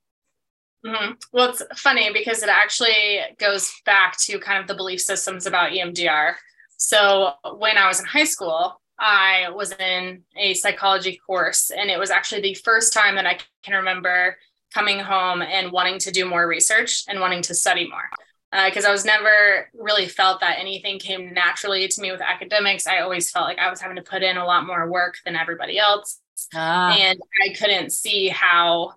Mm-hmm. 0.84 1.12
Well, 1.32 1.50
it's 1.50 1.62
funny 1.76 2.12
because 2.12 2.42
it 2.42 2.48
actually 2.48 3.20
goes 3.38 3.72
back 3.84 4.16
to 4.20 4.38
kind 4.38 4.60
of 4.60 4.68
the 4.68 4.74
belief 4.74 5.00
systems 5.00 5.46
about 5.46 5.72
EMDR. 5.72 6.34
So 6.76 7.32
when 7.56 7.76
I 7.76 7.88
was 7.88 8.00
in 8.00 8.06
high 8.06 8.24
school, 8.24 8.80
I 8.98 9.50
was 9.50 9.72
in 9.72 10.22
a 10.36 10.54
psychology 10.54 11.20
course, 11.26 11.70
and 11.70 11.90
it 11.90 11.98
was 11.98 12.10
actually 12.10 12.42
the 12.42 12.54
first 12.54 12.92
time 12.92 13.16
that 13.16 13.26
I 13.26 13.38
can 13.62 13.74
remember 13.74 14.36
coming 14.72 15.00
home 15.00 15.42
and 15.42 15.72
wanting 15.72 15.98
to 16.00 16.10
do 16.10 16.24
more 16.24 16.46
research 16.46 17.04
and 17.08 17.20
wanting 17.20 17.42
to 17.42 17.54
study 17.54 17.88
more 17.88 18.08
because 18.64 18.84
uh, 18.84 18.88
I 18.88 18.92
was 18.92 19.04
never 19.04 19.68
really 19.74 20.06
felt 20.06 20.40
that 20.40 20.58
anything 20.58 20.98
came 20.98 21.34
naturally 21.34 21.86
to 21.88 22.00
me 22.00 22.10
with 22.10 22.20
academics. 22.20 22.86
I 22.86 23.00
always 23.00 23.30
felt 23.30 23.46
like 23.46 23.58
I 23.58 23.68
was 23.68 23.80
having 23.80 23.96
to 23.96 24.02
put 24.02 24.22
in 24.22 24.36
a 24.36 24.46
lot 24.46 24.66
more 24.66 24.90
work 24.90 25.16
than 25.24 25.36
everybody 25.36 25.78
else. 25.78 26.20
Ah. 26.54 26.96
And 26.96 27.20
I 27.44 27.54
couldn't 27.54 27.90
see 27.90 28.28
how 28.28 28.94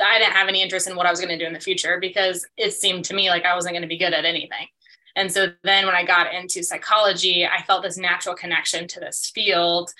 I 0.00 0.18
didn't 0.18 0.34
have 0.34 0.48
any 0.48 0.62
interest 0.62 0.86
in 0.86 0.96
what 0.96 1.06
I 1.06 1.10
was 1.10 1.20
going 1.20 1.36
to 1.36 1.38
do 1.38 1.46
in 1.46 1.52
the 1.52 1.60
future 1.60 1.98
because 2.00 2.46
it 2.56 2.72
seemed 2.72 3.04
to 3.06 3.14
me 3.14 3.28
like 3.28 3.44
I 3.44 3.54
wasn't 3.54 3.72
going 3.72 3.82
to 3.82 3.88
be 3.88 3.98
good 3.98 4.12
at 4.12 4.24
anything. 4.24 4.66
And 5.16 5.30
so 5.30 5.48
then 5.64 5.86
when 5.86 5.94
I 5.94 6.04
got 6.04 6.32
into 6.32 6.62
psychology, 6.62 7.44
I 7.44 7.62
felt 7.62 7.82
this 7.82 7.96
natural 7.96 8.34
connection 8.34 8.86
to 8.88 9.00
this 9.00 9.30
field 9.34 9.90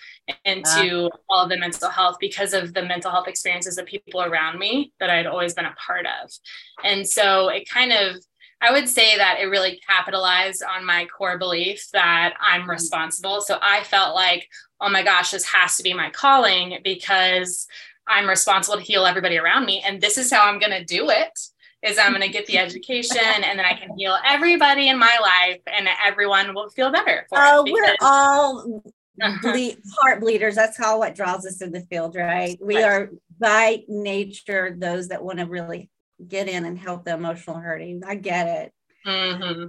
and 0.44 0.64
to 0.64 1.10
all 1.28 1.42
of 1.42 1.50
the 1.50 1.58
mental 1.58 1.90
health 1.90 2.16
because 2.20 2.54
of 2.54 2.74
the 2.74 2.82
mental 2.82 3.10
health 3.10 3.26
experiences 3.26 3.76
of 3.76 3.86
people 3.86 4.22
around 4.22 4.58
me 4.58 4.92
that 5.00 5.10
I'd 5.10 5.26
always 5.26 5.52
been 5.52 5.64
a 5.64 5.74
part 5.74 6.06
of. 6.06 6.30
And 6.84 7.06
so 7.06 7.48
it 7.48 7.68
kind 7.68 7.92
of 7.92 8.24
I 8.60 8.72
would 8.72 8.88
say 8.88 9.16
that 9.16 9.38
it 9.40 9.46
really 9.46 9.80
capitalized 9.88 10.62
on 10.62 10.84
my 10.84 11.06
core 11.06 11.38
belief 11.38 11.88
that 11.92 12.34
I'm 12.40 12.62
mm-hmm. 12.62 12.70
responsible. 12.70 13.40
So 13.40 13.58
I 13.60 13.82
felt 13.84 14.14
like, 14.14 14.48
oh 14.80 14.90
my 14.90 15.02
gosh, 15.02 15.30
this 15.30 15.44
has 15.44 15.76
to 15.76 15.82
be 15.82 15.94
my 15.94 16.10
calling 16.10 16.78
because 16.84 17.66
I'm 18.06 18.28
responsible 18.28 18.76
to 18.76 18.84
heal 18.84 19.06
everybody 19.06 19.38
around 19.38 19.64
me. 19.64 19.82
And 19.84 20.00
this 20.00 20.18
is 20.18 20.30
how 20.30 20.42
I'm 20.42 20.58
going 20.58 20.72
to 20.72 20.84
do 20.84 21.10
it 21.10 21.38
is 21.82 21.98
I'm 21.98 22.12
going 22.12 22.22
to 22.22 22.28
get 22.28 22.46
the 22.46 22.58
education 22.66 23.22
and 23.22 23.58
then 23.58 23.64
I 23.64 23.74
can 23.74 23.96
heal 23.96 24.16
everybody 24.26 24.88
in 24.88 24.98
my 24.98 25.16
life 25.22 25.60
and 25.66 25.88
everyone 26.04 26.54
will 26.54 26.68
feel 26.70 26.90
better. 26.90 27.26
oh, 27.32 27.64
we're 27.66 27.96
all 28.00 28.82
ble- 29.42 29.76
heart 29.98 30.20
bleeders. 30.20 30.54
That's 30.54 30.76
how 30.76 30.98
what 30.98 31.14
draws 31.14 31.46
us 31.46 31.62
in 31.62 31.72
the 31.72 31.82
field, 31.82 32.16
right? 32.16 32.58
We 32.60 32.76
right. 32.76 32.84
are 32.84 33.10
by 33.38 33.84
nature 33.88 34.74
those 34.76 35.08
that 35.08 35.24
want 35.24 35.38
to 35.38 35.46
really 35.46 35.88
get 36.28 36.48
in 36.48 36.64
and 36.64 36.78
help 36.78 37.04
the 37.04 37.14
emotional 37.14 37.56
hurting. 37.56 38.02
I 38.06 38.14
get 38.14 38.46
it. 38.46 38.72
Mm-hmm. 39.06 39.66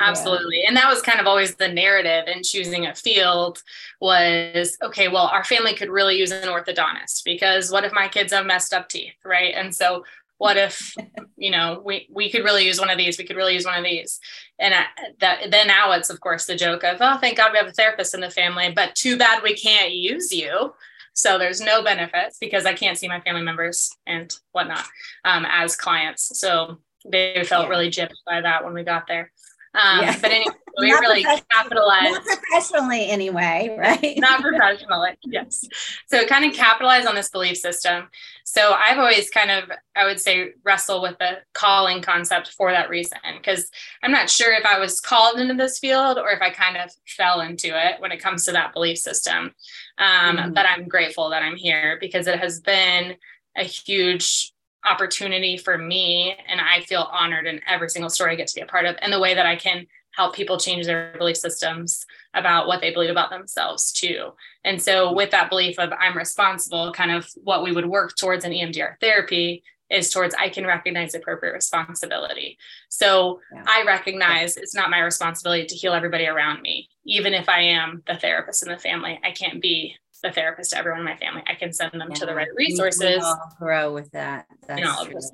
Absolutely. 0.00 0.60
Yeah. 0.62 0.68
And 0.68 0.76
that 0.76 0.88
was 0.88 1.02
kind 1.02 1.20
of 1.20 1.26
always 1.26 1.54
the 1.56 1.68
narrative 1.68 2.26
in 2.26 2.42
choosing 2.42 2.86
a 2.86 2.94
field 2.94 3.62
was 4.00 4.76
okay, 4.82 5.08
well, 5.08 5.26
our 5.26 5.44
family 5.44 5.74
could 5.74 5.90
really 5.90 6.18
use 6.18 6.30
an 6.30 6.48
orthodontist 6.48 7.22
because 7.24 7.70
what 7.70 7.84
if 7.84 7.92
my 7.92 8.08
kids 8.08 8.32
have 8.32 8.46
messed 8.46 8.72
up 8.72 8.88
teeth, 8.88 9.14
right? 9.24 9.54
And 9.54 9.74
so 9.74 10.04
what 10.40 10.56
if 10.56 10.94
you 11.36 11.50
know 11.50 11.80
we 11.84 12.08
we 12.10 12.30
could 12.30 12.42
really 12.42 12.64
use 12.64 12.80
one 12.80 12.90
of 12.90 12.98
these 12.98 13.18
we 13.18 13.24
could 13.24 13.36
really 13.36 13.54
use 13.54 13.66
one 13.66 13.78
of 13.78 13.84
these 13.84 14.18
and 14.58 14.74
I, 14.74 14.84
that 15.20 15.50
then 15.50 15.68
now 15.68 15.92
it's 15.92 16.10
of 16.10 16.20
course 16.20 16.46
the 16.46 16.56
joke 16.56 16.82
of 16.82 16.96
oh 17.00 17.18
thank 17.18 17.36
god 17.36 17.52
we 17.52 17.58
have 17.58 17.68
a 17.68 17.72
therapist 17.72 18.14
in 18.14 18.20
the 18.20 18.30
family 18.30 18.72
but 18.74 18.94
too 18.94 19.18
bad 19.18 19.42
we 19.42 19.54
can't 19.54 19.92
use 19.92 20.32
you 20.32 20.72
so 21.20 21.38
there's 21.38 21.60
no 21.60 21.82
benefits 21.82 22.38
because 22.40 22.66
I 22.66 22.72
can't 22.72 22.96
see 22.96 23.08
my 23.08 23.20
family 23.20 23.42
members 23.42 23.90
and 24.06 24.34
whatnot 24.52 24.84
um, 25.24 25.46
as 25.48 25.76
clients. 25.76 26.38
So 26.40 26.78
they 27.10 27.44
felt 27.44 27.64
yeah. 27.64 27.70
really 27.70 27.90
gypped 27.90 28.14
by 28.26 28.40
that 28.40 28.64
when 28.64 28.74
we 28.74 28.84
got 28.84 29.06
there. 29.06 29.30
Um, 29.74 30.00
yeah. 30.02 30.18
But 30.20 30.32
anyway, 30.32 30.54
we 30.78 30.92
really 30.92 31.24
capitalized. 31.50 32.12
Not 32.12 32.24
professionally, 32.24 33.08
anyway, 33.08 33.74
right? 33.78 34.18
not 34.18 34.40
professionally, 34.40 35.16
yes. 35.24 35.64
So 36.08 36.26
kind 36.26 36.44
of 36.44 36.54
capitalize 36.54 37.06
on 37.06 37.14
this 37.14 37.30
belief 37.30 37.56
system. 37.56 38.08
So 38.44 38.72
I've 38.72 38.98
always 38.98 39.30
kind 39.30 39.50
of, 39.50 39.70
I 39.94 40.06
would 40.06 40.20
say, 40.20 40.50
wrestle 40.64 41.02
with 41.02 41.18
the 41.18 41.38
calling 41.54 42.02
concept 42.02 42.48
for 42.48 42.72
that 42.72 42.90
reason, 42.90 43.18
because 43.36 43.70
I'm 44.02 44.12
not 44.12 44.28
sure 44.28 44.52
if 44.52 44.66
I 44.66 44.78
was 44.80 45.00
called 45.00 45.38
into 45.38 45.54
this 45.54 45.78
field 45.78 46.18
or 46.18 46.30
if 46.30 46.42
I 46.42 46.50
kind 46.50 46.76
of 46.76 46.90
fell 47.06 47.40
into 47.40 47.68
it 47.68 48.00
when 48.00 48.10
it 48.10 48.20
comes 48.20 48.44
to 48.46 48.52
that 48.52 48.72
belief 48.72 48.98
system. 48.98 49.54
Um, 49.98 50.36
mm-hmm. 50.36 50.52
But 50.52 50.66
I'm 50.66 50.88
grateful 50.88 51.30
that 51.30 51.42
I'm 51.42 51.56
here 51.56 51.98
because 52.00 52.26
it 52.26 52.40
has 52.40 52.60
been 52.60 53.16
a 53.56 53.62
huge 53.64 54.52
opportunity 54.84 55.56
for 55.56 55.76
me 55.76 56.34
and 56.48 56.60
i 56.60 56.80
feel 56.80 57.08
honored 57.12 57.46
in 57.46 57.60
every 57.66 57.88
single 57.88 58.10
story 58.10 58.32
i 58.32 58.34
get 58.34 58.46
to 58.46 58.54
be 58.54 58.60
a 58.60 58.66
part 58.66 58.86
of 58.86 58.96
and 59.02 59.12
the 59.12 59.20
way 59.20 59.34
that 59.34 59.46
i 59.46 59.56
can 59.56 59.86
help 60.12 60.34
people 60.34 60.58
change 60.58 60.86
their 60.86 61.14
belief 61.18 61.36
systems 61.36 62.04
about 62.34 62.66
what 62.66 62.80
they 62.80 62.92
believe 62.92 63.10
about 63.10 63.30
themselves 63.30 63.92
too 63.92 64.30
and 64.64 64.80
so 64.80 65.12
with 65.12 65.30
that 65.30 65.50
belief 65.50 65.78
of 65.78 65.92
i'm 65.98 66.16
responsible 66.16 66.92
kind 66.92 67.10
of 67.10 67.28
what 67.36 67.62
we 67.62 67.72
would 67.72 67.86
work 67.86 68.16
towards 68.16 68.44
in 68.44 68.52
emdr 68.52 68.94
therapy 69.00 69.62
is 69.90 70.10
towards 70.10 70.34
I 70.38 70.48
can 70.48 70.66
recognize 70.66 71.14
appropriate 71.14 71.52
responsibility. 71.52 72.58
So 72.88 73.40
yeah. 73.52 73.64
I 73.66 73.84
recognize 73.86 74.56
it's 74.56 74.74
not 74.74 74.90
my 74.90 75.00
responsibility 75.00 75.66
to 75.66 75.74
heal 75.74 75.92
everybody 75.92 76.26
around 76.26 76.62
me. 76.62 76.88
Even 77.04 77.34
if 77.34 77.48
I 77.48 77.60
am 77.60 78.02
the 78.06 78.16
therapist 78.16 78.64
in 78.64 78.72
the 78.72 78.78
family, 78.78 79.20
I 79.24 79.32
can't 79.32 79.60
be 79.60 79.96
the 80.22 80.32
therapist 80.32 80.72
to 80.72 80.78
everyone 80.78 81.00
in 81.00 81.06
my 81.06 81.16
family. 81.16 81.42
I 81.46 81.54
can 81.54 81.72
send 81.72 81.92
them 81.92 82.08
yeah. 82.08 82.14
to 82.16 82.26
the 82.26 82.34
right 82.34 82.48
resources. 82.56 83.24
grow 83.58 83.92
with 83.92 84.10
that. 84.12 84.46
That's 84.66 84.86
all 84.86 85.04
things. 85.04 85.30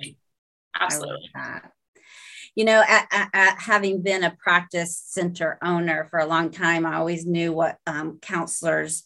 Absolutely. 0.79 1.31
You 2.55 2.65
know, 2.65 2.83
at, 2.89 3.07
at, 3.11 3.31
at 3.35 3.59
having 3.61 4.03
been 4.03 4.25
a 4.25 4.31
practice 4.31 5.03
center 5.07 5.59
owner 5.63 6.07
for 6.11 6.19
a 6.19 6.27
long 6.27 6.51
time, 6.51 6.87
I 6.87 6.97
always 6.97 7.27
knew 7.27 7.53
what 7.53 7.77
um, 7.87 8.19
counselors 8.23 9.05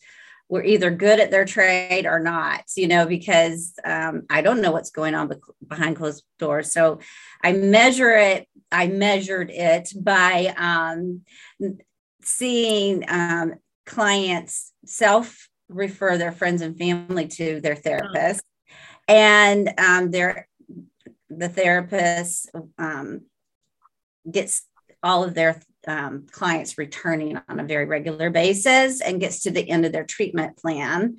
were 0.48 0.64
either 0.64 0.90
good 0.90 1.20
at 1.20 1.30
their 1.30 1.44
trade 1.44 2.06
or 2.06 2.18
not, 2.18 2.64
you 2.76 2.88
know, 2.88 3.06
because 3.06 3.72
um, 3.84 4.22
I 4.28 4.42
don't 4.42 4.60
know 4.60 4.72
what's 4.72 4.90
going 4.90 5.14
on 5.14 5.32
behind 5.66 5.96
closed 5.96 6.24
doors. 6.38 6.72
So 6.72 7.00
I 7.42 7.52
measure 7.52 8.16
it, 8.16 8.48
I 8.70 8.88
measured 8.88 9.50
it 9.50 9.92
by 9.96 10.52
um, 10.56 11.22
seeing 12.22 13.04
um, 13.08 13.54
clients 13.86 14.72
self 14.84 15.48
refer 15.70 16.18
their 16.18 16.32
friends 16.32 16.62
and 16.62 16.76
family 16.76 17.28
to 17.28 17.60
their 17.60 17.76
therapist. 17.76 18.42
And 19.08 19.72
um, 19.78 20.10
their 20.10 20.46
the 21.28 21.48
therapist 21.48 22.50
um, 22.76 23.22
gets 24.30 24.66
all 25.02 25.24
of 25.24 25.34
their 25.34 25.60
um, 25.86 26.26
clients 26.30 26.78
returning 26.78 27.40
on 27.48 27.60
a 27.60 27.64
very 27.64 27.84
regular 27.84 28.30
basis 28.30 29.00
and 29.00 29.20
gets 29.20 29.42
to 29.42 29.50
the 29.50 29.68
end 29.68 29.86
of 29.86 29.92
their 29.92 30.04
treatment 30.04 30.56
plan. 30.56 31.18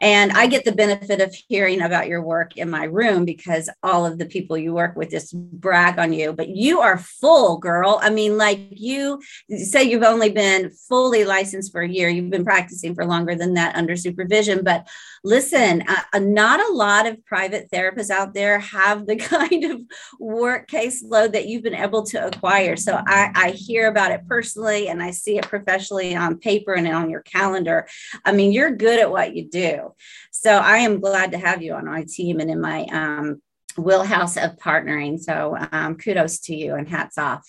And 0.00 0.32
I 0.32 0.46
get 0.46 0.64
the 0.64 0.72
benefit 0.72 1.20
of 1.20 1.34
hearing 1.48 1.80
about 1.80 2.08
your 2.08 2.22
work 2.22 2.56
in 2.56 2.68
my 2.68 2.84
room 2.84 3.24
because 3.24 3.70
all 3.82 4.04
of 4.04 4.18
the 4.18 4.26
people 4.26 4.58
you 4.58 4.74
work 4.74 4.96
with 4.96 5.10
just 5.10 5.34
brag 5.36 5.98
on 5.98 6.12
you, 6.12 6.32
but 6.32 6.48
you 6.48 6.80
are 6.80 6.98
full, 6.98 7.58
girl. 7.58 7.98
I 8.02 8.10
mean, 8.10 8.36
like 8.36 8.60
you 8.70 9.20
say 9.56 9.84
you've 9.84 10.02
only 10.02 10.30
been 10.30 10.70
fully 10.70 11.24
licensed 11.24 11.72
for 11.72 11.80
a 11.80 11.88
year, 11.88 12.08
you've 12.08 12.30
been 12.30 12.44
practicing 12.44 12.94
for 12.94 13.06
longer 13.06 13.34
than 13.34 13.54
that 13.54 13.76
under 13.76 13.96
supervision. 13.96 14.64
But 14.64 14.86
listen, 15.22 15.84
uh, 15.88 16.18
not 16.18 16.60
a 16.60 16.72
lot 16.72 17.06
of 17.06 17.24
private 17.24 17.70
therapists 17.72 18.10
out 18.10 18.34
there 18.34 18.58
have 18.58 19.06
the 19.06 19.16
kind 19.34 19.64
of 19.64 19.80
work 20.18 20.68
caseload 20.68 21.32
that 21.32 21.46
you've 21.46 21.62
been 21.62 21.74
able 21.74 22.04
to 22.06 22.26
acquire. 22.26 22.76
So 22.76 23.00
I, 23.06 23.30
I 23.34 23.50
hear 23.50 23.88
about 23.94 24.10
it 24.10 24.26
personally 24.26 24.88
and 24.88 25.00
I 25.00 25.12
see 25.12 25.38
it 25.38 25.46
professionally 25.46 26.16
on 26.16 26.38
paper 26.38 26.74
and 26.74 26.88
on 26.88 27.10
your 27.10 27.22
calendar. 27.22 27.86
I 28.24 28.32
mean, 28.32 28.50
you're 28.50 28.72
good 28.72 28.98
at 28.98 29.08
what 29.08 29.36
you 29.36 29.48
do. 29.48 29.94
So 30.32 30.50
I 30.50 30.78
am 30.78 30.98
glad 30.98 31.30
to 31.30 31.38
have 31.38 31.62
you 31.62 31.74
on 31.74 31.86
my 31.86 32.04
team 32.08 32.40
and 32.40 32.50
in 32.50 32.60
my 32.60 32.86
um, 32.86 33.40
wheelhouse 33.76 34.36
of 34.36 34.56
partnering. 34.56 35.20
So 35.20 35.56
um, 35.70 35.96
kudos 35.96 36.40
to 36.40 36.56
you 36.56 36.74
and 36.74 36.88
hats 36.88 37.18
off. 37.18 37.48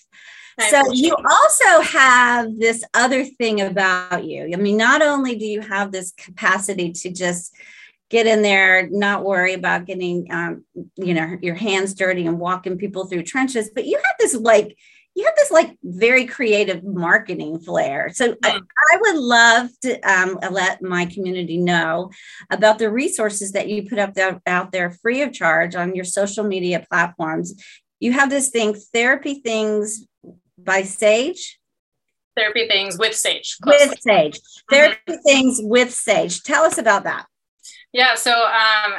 so 0.69 0.84
you 0.93 1.15
also 1.15 1.81
have 1.81 2.55
this 2.58 2.84
other 2.93 3.25
thing 3.25 3.60
about 3.60 4.23
you. 4.23 4.51
I 4.53 4.58
mean, 4.58 4.77
not 4.77 5.01
only 5.01 5.36
do 5.36 5.45
you 5.45 5.62
have 5.62 5.91
this 5.91 6.12
capacity 6.12 6.91
to 6.91 7.10
just 7.10 7.55
get 8.10 8.27
in 8.27 8.41
there, 8.41 8.88
not 8.89 9.23
worry 9.23 9.53
about 9.53 9.86
getting, 9.86 10.31
um, 10.31 10.63
you 10.95 11.13
know, 11.13 11.38
your 11.41 11.55
hands 11.55 11.93
dirty 11.93 12.27
and 12.27 12.39
walking 12.39 12.77
people 12.77 13.05
through 13.05 13.23
trenches, 13.23 13.71
but 13.73 13.86
you 13.86 13.97
have 13.97 14.15
this 14.19 14.36
like 14.36 14.77
you 15.15 15.23
have 15.23 15.36
this 15.38 15.49
like 15.49 15.78
very 15.82 16.25
creative 16.25 16.84
marketing 16.84 17.60
flair. 17.60 18.12
So 18.13 18.34
mm-hmm. 18.34 18.45
I, 18.45 18.60
I, 18.93 18.97
would 18.99 19.15
love 19.15 19.69
to 19.84 19.99
um, 20.01 20.38
let 20.51 20.82
my 20.82 21.06
community 21.06 21.58
know 21.58 22.12
about 22.51 22.80
the 22.80 22.91
resources 22.91 23.54
that 23.54 23.69
you 23.69 23.88
put 23.88 23.97
up 23.97 24.13
there, 24.13 24.41
out 24.45 24.73
there 24.73 24.91
free 24.91 25.21
of 25.21 25.32
charge 25.32 25.73
on 25.75 25.95
your 25.95 26.04
social 26.04 26.43
media 26.43 26.86
platforms. 26.89 27.56
You 28.01 28.12
have 28.12 28.30
this 28.30 28.49
thing, 28.49 28.75
Therapy 28.93 29.36
Things 29.36 30.06
by 30.58 30.84
Sage. 30.84 31.60
Therapy 32.36 32.67
Things 32.67 32.97
with 32.99 33.15
Sage. 33.15 33.58
Closely. 33.62 33.88
With 33.88 33.99
Sage. 34.01 34.38
Mm-hmm. 34.38 34.75
Therapy 34.75 35.17
Things 35.25 35.60
with 35.63 35.93
Sage. 35.93 36.43
Tell 36.43 36.65
us 36.65 36.78
about 36.78 37.06
that. 37.06 37.25
Yeah. 37.93 38.15
So 38.15 38.32
um, 38.32 38.93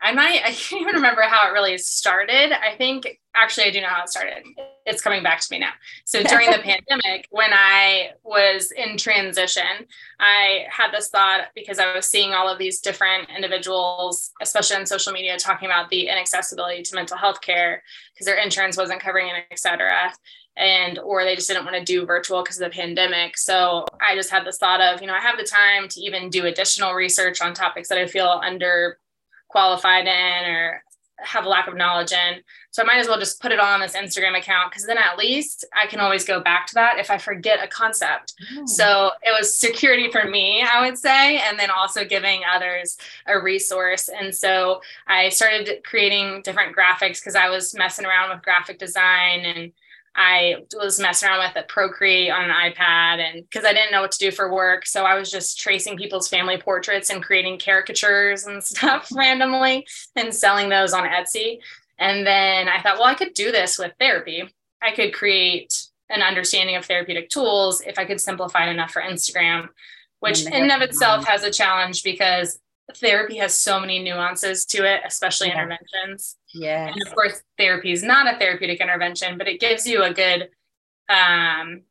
I 0.00 0.12
might, 0.12 0.40
I 0.44 0.52
can't 0.52 0.80
even 0.80 0.94
remember 0.94 1.22
how 1.22 1.48
it 1.48 1.52
really 1.52 1.76
started. 1.76 2.52
I 2.52 2.74
think 2.76 3.18
actually 3.42 3.66
I 3.66 3.70
do 3.70 3.80
know 3.80 3.88
how 3.88 4.02
it 4.02 4.08
started. 4.08 4.44
It's 4.86 5.02
coming 5.02 5.22
back 5.22 5.40
to 5.40 5.46
me 5.50 5.58
now. 5.58 5.72
So 6.04 6.22
during 6.24 6.50
the 6.50 6.58
pandemic, 6.58 7.26
when 7.30 7.50
I 7.52 8.10
was 8.24 8.72
in 8.72 8.96
transition, 8.96 9.86
I 10.18 10.66
had 10.70 10.92
this 10.92 11.08
thought 11.08 11.48
because 11.54 11.78
I 11.78 11.94
was 11.94 12.06
seeing 12.06 12.32
all 12.32 12.48
of 12.48 12.58
these 12.58 12.80
different 12.80 13.28
individuals, 13.34 14.32
especially 14.40 14.76
on 14.76 14.86
social 14.86 15.12
media, 15.12 15.36
talking 15.38 15.66
about 15.66 15.88
the 15.90 16.08
inaccessibility 16.08 16.82
to 16.82 16.94
mental 16.94 17.16
health 17.16 17.40
care 17.40 17.82
because 18.12 18.26
their 18.26 18.42
insurance 18.42 18.76
wasn't 18.76 19.00
covering 19.00 19.28
it, 19.28 19.44
et 19.50 19.58
cetera. 19.58 20.12
And 20.56 20.98
or 20.98 21.22
they 21.22 21.36
just 21.36 21.46
didn't 21.46 21.64
want 21.64 21.76
to 21.76 21.84
do 21.84 22.04
virtual 22.04 22.42
because 22.42 22.60
of 22.60 22.64
the 22.64 22.76
pandemic. 22.76 23.38
So 23.38 23.86
I 24.02 24.16
just 24.16 24.30
had 24.30 24.44
this 24.44 24.58
thought 24.58 24.80
of, 24.80 25.00
you 25.00 25.06
know, 25.06 25.14
I 25.14 25.20
have 25.20 25.38
the 25.38 25.44
time 25.44 25.86
to 25.88 26.00
even 26.00 26.30
do 26.30 26.46
additional 26.46 26.94
research 26.94 27.40
on 27.40 27.54
topics 27.54 27.88
that 27.88 27.98
I 27.98 28.06
feel 28.06 28.40
under 28.44 28.98
qualified 29.48 30.06
in 30.06 30.50
or 30.50 30.82
have 31.18 31.44
a 31.44 31.48
lack 31.48 31.66
of 31.66 31.76
knowledge 31.76 32.12
in. 32.12 32.40
So 32.70 32.82
I 32.82 32.86
might 32.86 32.98
as 32.98 33.08
well 33.08 33.18
just 33.18 33.40
put 33.40 33.50
it 33.50 33.58
on 33.58 33.80
this 33.80 33.96
Instagram 33.96 34.38
account 34.38 34.70
because 34.70 34.86
then 34.86 34.98
at 34.98 35.18
least 35.18 35.64
I 35.74 35.86
can 35.86 36.00
always 36.00 36.24
go 36.24 36.40
back 36.40 36.66
to 36.68 36.74
that 36.74 36.98
if 36.98 37.10
I 37.10 37.18
forget 37.18 37.62
a 37.62 37.66
concept. 37.66 38.34
Oh. 38.56 38.66
So 38.66 39.10
it 39.22 39.34
was 39.36 39.58
security 39.58 40.10
for 40.10 40.24
me, 40.24 40.62
I 40.62 40.86
would 40.86 40.98
say, 40.98 41.38
and 41.38 41.58
then 41.58 41.70
also 41.70 42.04
giving 42.04 42.42
others 42.48 42.98
a 43.26 43.40
resource. 43.40 44.08
And 44.08 44.34
so 44.34 44.80
I 45.06 45.28
started 45.30 45.82
creating 45.84 46.42
different 46.42 46.76
graphics 46.76 47.20
because 47.20 47.34
I 47.34 47.48
was 47.48 47.74
messing 47.74 48.04
around 48.04 48.30
with 48.30 48.42
graphic 48.42 48.78
design 48.78 49.40
and 49.40 49.72
I 50.18 50.56
was 50.76 50.98
messing 50.98 51.28
around 51.28 51.38
with 51.38 51.56
it 51.56 51.68
Procreate 51.68 52.32
on 52.32 52.50
an 52.50 52.50
iPad 52.50 53.20
and 53.20 53.44
because 53.44 53.64
I 53.64 53.72
didn't 53.72 53.92
know 53.92 54.00
what 54.00 54.10
to 54.10 54.18
do 54.18 54.32
for 54.32 54.52
work. 54.52 54.84
So 54.84 55.04
I 55.04 55.16
was 55.16 55.30
just 55.30 55.60
tracing 55.60 55.96
people's 55.96 56.28
family 56.28 56.58
portraits 56.58 57.08
and 57.08 57.22
creating 57.22 57.60
caricatures 57.60 58.44
and 58.44 58.62
stuff 58.64 59.08
randomly 59.14 59.86
and 60.16 60.34
selling 60.34 60.70
those 60.70 60.92
on 60.92 61.04
Etsy. 61.04 61.60
And 62.00 62.26
then 62.26 62.68
I 62.68 62.82
thought, 62.82 62.98
well, 62.98 63.06
I 63.06 63.14
could 63.14 63.32
do 63.34 63.52
this 63.52 63.78
with 63.78 63.92
therapy. 64.00 64.42
I 64.82 64.90
could 64.90 65.14
create 65.14 65.86
an 66.10 66.22
understanding 66.22 66.74
of 66.74 66.84
therapeutic 66.84 67.28
tools 67.28 67.80
if 67.86 67.96
I 67.96 68.04
could 68.04 68.20
simplify 68.20 68.66
it 68.66 68.72
enough 68.72 68.90
for 68.90 69.02
Instagram, 69.02 69.68
which 70.18 70.46
in 70.46 70.52
and 70.52 70.72
of 70.72 70.82
itself 70.82 71.26
has 71.26 71.44
a 71.44 71.50
challenge 71.50 72.02
because 72.02 72.58
therapy 72.96 73.36
has 73.36 73.54
so 73.54 73.80
many 73.80 74.02
nuances 74.02 74.64
to 74.66 74.84
it, 74.84 75.02
especially 75.04 75.48
yeah. 75.48 75.54
interventions. 75.54 76.36
Yeah. 76.54 76.88
And 76.88 77.02
of 77.06 77.14
course, 77.14 77.42
therapy 77.58 77.92
is 77.92 78.02
not 78.02 78.32
a 78.32 78.38
therapeutic 78.38 78.80
intervention, 78.80 79.38
but 79.38 79.48
it 79.48 79.60
gives 79.60 79.86
you 79.86 80.02
a 80.02 80.12
good 80.12 80.48
um, 81.08 81.82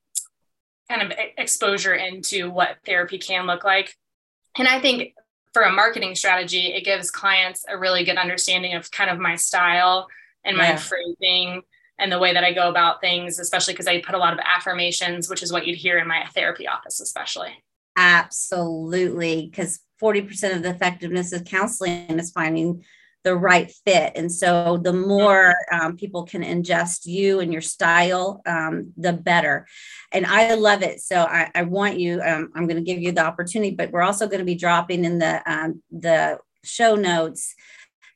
kind 0.90 1.02
of 1.02 1.12
exposure 1.38 1.94
into 1.94 2.50
what 2.50 2.78
therapy 2.86 3.18
can 3.18 3.46
look 3.46 3.64
like. 3.64 3.96
And 4.58 4.68
I 4.68 4.80
think 4.80 5.14
for 5.54 5.64
a 5.64 5.72
marketing 5.72 6.16
strategy, 6.16 6.74
it 6.74 6.84
gives 6.84 7.12
clients 7.12 7.66
a 7.68 7.78
really 7.78 8.04
good 8.04 8.18
understanding 8.18 8.74
of 8.74 8.90
kind 8.92 9.10
of 9.10 9.20
my 9.20 9.36
style 9.36 10.08
and 10.44 10.58
my 10.58 10.70
yeah. 10.70 10.78
phrasing 10.78 11.62
and 12.00 12.12
the 12.12 12.20
way 12.20 12.34
that 12.34 12.44
I 12.44 12.54
go 12.54 12.70
about 12.70 13.02
things, 13.02 13.40
especially 13.40 13.74
because 13.74 13.88
I 13.88 14.02
put 14.02 14.16
a 14.16 14.20
lot 14.20 14.34
of 14.34 14.40
affirmations, 14.44 15.30
which 15.30 15.42
is 15.42 15.52
what 15.52 15.66
you'd 15.66 15.78
hear 15.78 15.98
in 15.98 16.08
my 16.08 16.26
therapy 16.34 16.68
office, 16.68 17.00
especially. 17.00 17.64
Absolutely. 17.98 19.48
Because 19.48 19.80
40% 20.02 20.56
of 20.56 20.64
the 20.64 20.70
effectiveness 20.70 21.34
of 21.34 21.46
counseling 21.46 22.20
is 22.20 22.32
finding 22.32 22.84
the 23.24 23.36
right 23.36 23.70
fit. 23.86 24.14
And 24.16 24.32
so 24.32 24.78
the 24.78 24.94
more 24.94 25.54
um, 25.72 25.98
people 25.98 26.24
can 26.24 26.44
ingest 26.44 27.06
you 27.06 27.42
and 27.42 27.52
your 27.52 27.62
style, 27.62 28.42
um, 28.46 28.94
the 28.96 29.12
better. 29.12 29.68
And 30.14 30.26
I 30.26 30.54
love 30.54 30.82
it. 30.82 31.02
So 31.02 31.24
I, 31.24 31.52
I 31.54 31.64
want 31.64 32.00
you, 32.00 32.22
um, 32.22 32.52
I'm 32.56 32.68
going 32.68 32.78
to 32.78 32.90
give 32.90 33.02
you 33.02 33.12
the 33.12 33.26
opportunity, 33.26 33.76
but 33.76 33.92
we're 33.92 34.02
also 34.02 34.28
going 34.28 34.40
to 34.40 34.46
be 34.46 34.56
dropping 34.56 35.04
in 35.04 35.20
the, 35.20 35.42
um, 35.52 35.82
the 35.92 36.40
show 36.64 36.96
notes 36.96 37.54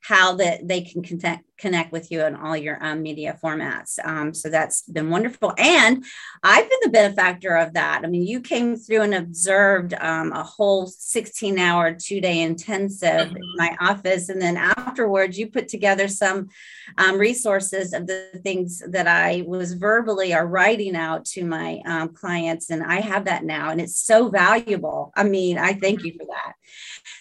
how 0.02 0.36
that 0.36 0.68
they 0.68 0.82
can 0.82 1.04
connect 1.04 1.46
connect 1.58 1.92
with 1.92 2.12
you 2.12 2.26
in 2.26 2.36
all 2.36 2.58
your 2.58 2.84
um, 2.84 3.04
media 3.04 3.38
formats. 3.44 4.00
Um, 4.04 4.34
so 4.34 4.50
that's 4.50 4.82
been 4.82 5.12
wonderful, 5.12 5.54
and 5.60 6.04
I've 6.42 6.68
been 6.68 6.80
the 6.82 6.90
benefactor 6.90 7.56
of 7.56 7.74
that. 7.74 8.02
I 8.04 8.08
mean, 8.08 8.26
you 8.26 8.42
came 8.42 8.76
through 8.76 9.02
and 9.02 9.14
observed 9.14 9.94
um, 9.94 10.32
a 10.32 10.44
whole 10.44 10.88
16 10.88 11.60
hour, 11.60 11.94
two 11.94 12.20
day 12.20 12.42
intensive 12.42 13.28
mm-hmm. 13.28 13.36
in 13.36 13.56
my 13.58 13.78
office, 13.80 14.30
and 14.30 14.42
then 14.42 14.58
afterwards, 14.58 15.38
you 15.38 15.52
put 15.52 15.68
together 15.68 16.08
some 16.08 16.50
um, 16.98 17.18
resources 17.20 17.94
of 17.94 18.08
the 18.08 18.40
things 18.44 18.82
that 18.90 19.08
I 19.08 19.44
was 19.46 19.74
verbally 19.74 20.34
or 20.34 20.48
writing 20.48 20.96
out 20.96 21.26
to 21.26 21.46
my 21.46 21.80
um, 21.86 22.10
clients, 22.10 22.72
and 22.72 22.84
I 22.84 23.02
have 23.02 23.26
that 23.26 23.44
now, 23.44 23.70
and 23.70 23.80
it's 23.80 24.02
so 24.04 24.30
valuable. 24.30 25.14
I 25.16 25.26
mean, 25.26 25.60
I 25.60 25.74
thank 25.74 26.04
you 26.04 26.14
for 26.14 26.26
that. 26.26 26.54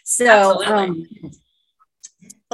So 0.05 0.63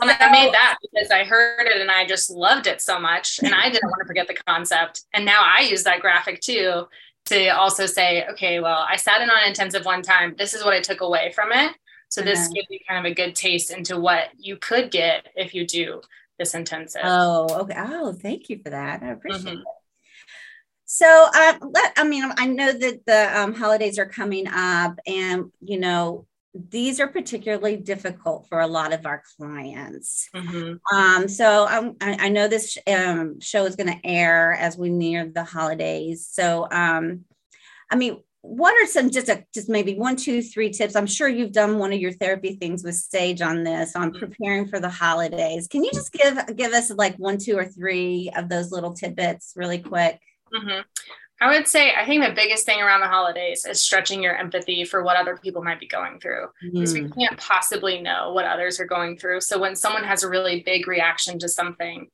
Well, 0.01 0.15
I 0.21 0.31
made 0.31 0.53
that 0.53 0.77
because 0.83 1.11
I 1.11 1.25
heard 1.25 1.67
it 1.67 1.81
and 1.81 1.91
I 1.91 2.07
just 2.07 2.31
loved 2.31 2.67
it 2.67 2.83
so 2.83 2.99
much. 2.99 3.39
And 3.43 3.55
I 3.55 3.71
didn't 3.71 3.89
want 3.89 4.01
to 4.01 4.07
forget 4.07 4.27
the 4.27 4.35
concept. 4.35 5.05
And 5.15 5.25
now 5.25 5.43
I 5.43 5.63
use 5.63 5.85
that 5.85 6.01
graphic 6.01 6.41
too 6.41 6.87
to 7.27 7.49
also 7.49 7.87
say, 7.87 8.27
okay, 8.33 8.61
well, 8.61 8.87
I 8.89 8.97
sat 8.97 9.23
in 9.23 9.31
on 9.31 9.49
intensive 9.49 9.85
one 9.85 10.03
time. 10.03 10.35
This 10.37 10.53
is 10.53 10.65
what 10.65 10.75
I 10.75 10.81
took 10.81 11.01
away 11.01 11.33
from 11.33 11.51
it. 11.51 11.73
So 12.09 12.21
this 12.21 12.41
uh-huh. 12.41 12.53
gives 12.55 12.67
you 12.71 12.79
kind 12.89 13.05
of 13.05 13.11
a 13.11 13.15
good 13.15 13.35
taste 13.35 13.71
into 13.71 13.99
what 13.99 14.29
you 14.39 14.57
could 14.57 14.91
get 14.91 15.27
if 15.35 15.55
you 15.55 15.67
do 15.67 16.03
this 16.39 16.55
intensive. 16.55 17.01
Oh, 17.03 17.47
okay. 17.63 17.75
Oh, 17.77 18.13
thank 18.13 18.49
you 18.49 18.61
for 18.63 18.71
that. 18.71 19.03
I 19.03 19.09
appreciate 19.09 19.45
mm-hmm. 19.45 19.59
it. 19.59 19.65
So, 20.85 21.29
uh, 21.35 21.55
let, 21.63 21.95
I 21.97 22.05
mean, 22.05 22.31
I 22.37 22.47
know 22.47 22.73
that 22.73 23.07
the 23.07 23.41
um, 23.41 23.55
holidays 23.55 23.99
are 23.99 24.07
coming 24.07 24.47
up, 24.47 25.01
and 25.05 25.51
you 25.61 25.81
know, 25.81 26.27
these 26.69 27.01
are 27.01 27.09
particularly 27.09 27.77
difficult 27.77 28.47
for 28.49 28.61
a 28.61 28.67
lot 28.67 28.93
of 28.93 29.07
our 29.07 29.23
clients. 29.37 30.29
Mm-hmm. 30.35 30.97
Um, 30.97 31.29
so 31.29 31.67
um, 31.69 31.97
I, 32.01 32.27
I, 32.27 32.29
know 32.29 32.49
this 32.49 32.79
um, 32.87 33.41
show 33.41 33.65
is 33.67 33.77
going 33.77 33.89
to 33.89 34.07
air 34.07 34.53
as 34.53 34.77
we 34.77 34.91
near 34.91 35.27
the 35.27 35.45
holidays. 35.45 36.29
So, 36.31 36.69
um, 36.71 37.25
I 37.91 37.97
mean, 37.97 38.23
what 38.47 38.81
are 38.81 38.87
some 38.87 39.11
just 39.11 39.29
a 39.29 39.45
just 39.53 39.69
maybe 39.69 39.95
one, 39.95 40.17
two, 40.17 40.41
three 40.41 40.71
tips? 40.71 40.95
I'm 40.95 41.07
sure 41.07 41.29
you've 41.29 41.53
done 41.53 41.79
one 41.79 41.93
of 41.93 42.01
your 42.01 42.13
therapy 42.13 42.55
things 42.55 42.85
with 42.85 42.95
Sage 42.95 43.43
on 43.43 43.65
this 43.65 43.97
on 43.97 44.11
mm-hmm. 44.11 44.19
preparing 44.19 44.69
for 44.69 44.79
the 44.79 44.89
holidays. 44.89 45.67
Can 45.69 45.83
you 45.83 45.91
just 45.93 46.13
give 46.13 46.39
give 46.57 46.73
us 46.73 46.91
like 46.91 47.17
one, 47.17 47.39
two, 47.39 47.59
or 47.59 47.65
three 47.65 48.31
of 48.37 48.49
those 48.49 48.71
little 48.71 48.93
tidbits 48.93 49.53
really 49.57 49.79
quick? 49.79 50.21
Mm-hmm. 50.55 50.81
I 51.41 51.55
would 51.55 51.69
say 51.69 51.93
I 51.95 52.07
think 52.07 52.25
the 52.25 52.33
biggest 52.33 52.65
thing 52.65 52.81
around 52.81 53.01
the 53.01 53.09
holidays 53.09 53.67
is 53.67 53.83
stretching 53.83 54.23
your 54.23 54.37
empathy 54.37 54.85
for 54.85 55.03
what 55.03 55.17
other 55.17 55.37
people 55.37 55.63
might 55.63 55.81
be 55.81 55.87
going 55.87 56.19
through 56.19 56.47
because 56.63 56.95
mm. 56.95 57.03
we 57.03 57.11
can't 57.11 57.39
possibly 57.39 58.01
know 58.01 58.33
what 58.33 58.47
others 58.47 58.81
are 58.81 58.87
going 58.87 59.19
through. 59.19 59.43
So 59.43 59.59
when 59.59 59.77
someone 59.77 60.05
has 60.05 60.23
a 60.23 60.31
really 60.31 60.63
big 60.65 60.89
reaction 60.89 61.39
to 61.41 61.49
something, 61.49 62.09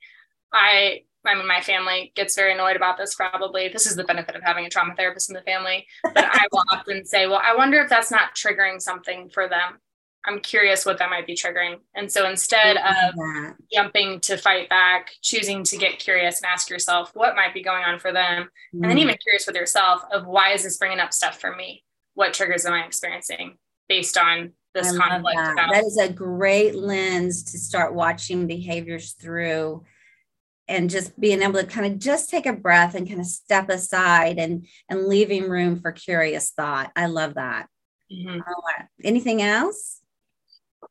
I 0.53 1.03
I 1.25 1.37
mean 1.37 1.47
my 1.47 1.61
family 1.61 2.13
gets 2.17 2.35
very 2.35 2.53
annoyed 2.53 2.75
about 2.75 2.99
this 2.99 3.15
probably. 3.15 3.69
This 3.69 3.87
is 3.87 3.95
the 3.95 4.05
benefit 4.05 4.35
of 4.35 4.43
having 4.43 4.67
a 4.67 4.71
trauma 4.71 4.95
therapist 4.97 5.31
in 5.31 5.35
the 5.35 5.43
family. 5.43 5.87
But 6.03 6.25
I 6.25 6.47
will 6.51 6.65
often 6.73 7.05
say, 7.05 7.29
well, 7.29 7.41
I 7.43 7.55
wonder 7.55 7.81
if 7.81 7.89
that's 7.89 8.11
not 8.11 8.35
triggering 8.35 8.83
something 8.83 9.29
for 9.29 9.49
them. 9.49 9.79
I'm 10.25 10.41
curious 10.41 10.87
what 10.87 10.99
that 10.99 11.11
might 11.11 11.27
be 11.27 11.35
triggering. 11.35 11.79
And 11.95 12.11
so 12.11 12.29
instead 12.29 12.77
of 12.77 13.15
that. 13.15 13.55
jumping 13.73 14.21
to 14.21 14.37
fight 14.37 14.69
back, 14.69 15.11
choosing 15.21 15.65
to 15.65 15.77
get 15.77 15.99
curious 15.99 16.41
and 16.41 16.47
ask 16.47 16.71
yourself 16.71 17.11
what 17.15 17.35
might 17.35 17.55
be 17.55 17.63
going 17.63 17.83
on 17.83 17.99
for 17.99 18.13
them. 18.13 18.45
Mm. 18.75 18.83
And 18.83 18.85
then 18.85 18.97
mm. 18.99 19.01
even 19.01 19.17
curious 19.23 19.47
with 19.47 19.57
yourself 19.57 20.03
of 20.13 20.27
why 20.27 20.53
is 20.53 20.63
this 20.63 20.79
bringing 20.79 21.01
up 21.01 21.13
stuff 21.13 21.41
for 21.41 21.55
me? 21.55 21.83
What 22.15 22.35
triggers 22.35 22.65
am 22.67 22.75
I 22.75 22.85
experiencing 22.85 23.59
based 23.89 24.17
on 24.17 24.53
this 24.75 24.93
I 24.93 24.97
conflict? 24.97 25.37
That. 25.37 25.53
About- 25.55 25.73
that 25.73 25.85
is 25.85 25.99
a 25.99 26.13
great 26.13 26.77
lens 26.77 27.43
to 27.51 27.59
start 27.59 27.95
watching 27.95 28.47
behaviors 28.47 29.13
through 29.13 29.85
and 30.69 30.89
just 30.89 31.19
being 31.19 31.43
able 31.43 31.61
to 31.61 31.67
kind 31.67 31.93
of 31.93 31.99
just 31.99 32.31
take 32.31 32.47
a 32.47 32.53
breath 32.53 32.95
and 32.95 33.09
kind 33.09 33.21
of 33.21 33.27
step 33.27 33.69
aside 33.69 34.39
and 34.39 34.67
and 34.89 35.09
leaving 35.09 35.49
room 35.49 35.81
for 35.81 35.91
curious 35.91 36.51
thought. 36.51 36.93
I 36.95 37.07
love 37.07 37.35
that. 37.35 37.67
Mm-hmm. 38.13 38.41
anything 39.05 39.41
else? 39.41 40.02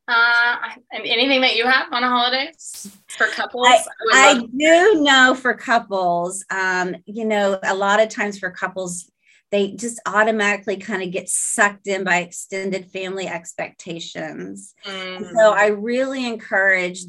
Uh, 0.08 0.56
anything 0.92 1.40
that 1.42 1.54
you 1.54 1.64
have 1.64 1.92
on 1.92 2.02
a 2.02 2.08
holidays 2.08 2.90
for 3.06 3.28
couples? 3.28 3.68
I, 3.68 3.84
I, 4.12 4.30
I 4.30 4.46
do 4.56 5.00
know 5.00 5.34
for 5.34 5.54
couples, 5.54 6.44
um, 6.50 6.96
you 7.06 7.24
know, 7.24 7.58
a 7.62 7.74
lot 7.74 8.00
of 8.00 8.08
times 8.08 8.38
for 8.38 8.50
couples, 8.50 9.10
they 9.52 9.72
just 9.72 10.00
automatically 10.06 10.76
kind 10.76 11.02
of 11.02 11.12
get 11.12 11.28
sucked 11.28 11.86
in 11.86 12.02
by 12.02 12.18
extended 12.18 12.90
family 12.90 13.28
expectations. 13.28 14.74
Mm. 14.84 15.30
So 15.34 15.52
I 15.52 15.66
really 15.68 16.26
encourage 16.26 17.04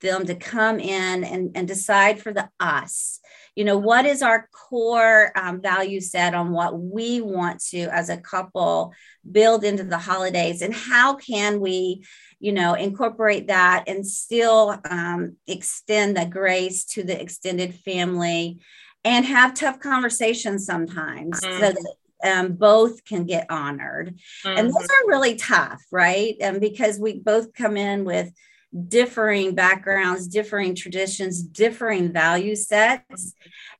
them 0.00 0.26
to 0.26 0.34
come 0.34 0.78
in 0.78 1.24
and, 1.24 1.50
and 1.56 1.66
decide 1.66 2.20
for 2.20 2.32
the 2.32 2.48
us 2.60 3.20
you 3.54 3.64
know 3.64 3.76
what 3.76 4.06
is 4.06 4.22
our 4.22 4.48
core 4.52 5.32
um, 5.36 5.60
value 5.60 6.00
set 6.00 6.34
on 6.34 6.50
what 6.50 6.78
we 6.78 7.20
want 7.20 7.60
to 7.60 7.82
as 7.92 8.08
a 8.08 8.16
couple 8.16 8.92
build 9.30 9.64
into 9.64 9.84
the 9.84 9.98
holidays 9.98 10.62
and 10.62 10.74
how 10.74 11.14
can 11.14 11.60
we 11.60 12.04
you 12.40 12.52
know 12.52 12.74
incorporate 12.74 13.48
that 13.48 13.84
and 13.86 14.06
still 14.06 14.78
um, 14.88 15.36
extend 15.46 16.16
the 16.16 16.26
grace 16.26 16.84
to 16.84 17.02
the 17.02 17.20
extended 17.20 17.74
family 17.74 18.58
and 19.04 19.24
have 19.24 19.54
tough 19.54 19.78
conversations 19.80 20.64
sometimes 20.64 21.40
mm-hmm. 21.40 21.60
so 21.60 21.72
that 21.72 21.94
um, 22.24 22.52
both 22.52 23.04
can 23.04 23.24
get 23.24 23.50
honored 23.50 24.18
mm-hmm. 24.44 24.58
and 24.58 24.68
those 24.68 24.84
are 24.84 25.08
really 25.08 25.34
tough 25.34 25.82
right 25.90 26.36
and 26.40 26.60
because 26.60 26.98
we 26.98 27.18
both 27.18 27.52
come 27.52 27.76
in 27.76 28.04
with 28.04 28.32
differing 28.88 29.54
backgrounds, 29.54 30.26
differing 30.26 30.74
traditions, 30.74 31.42
differing 31.42 32.12
value 32.12 32.56
sets, 32.56 33.34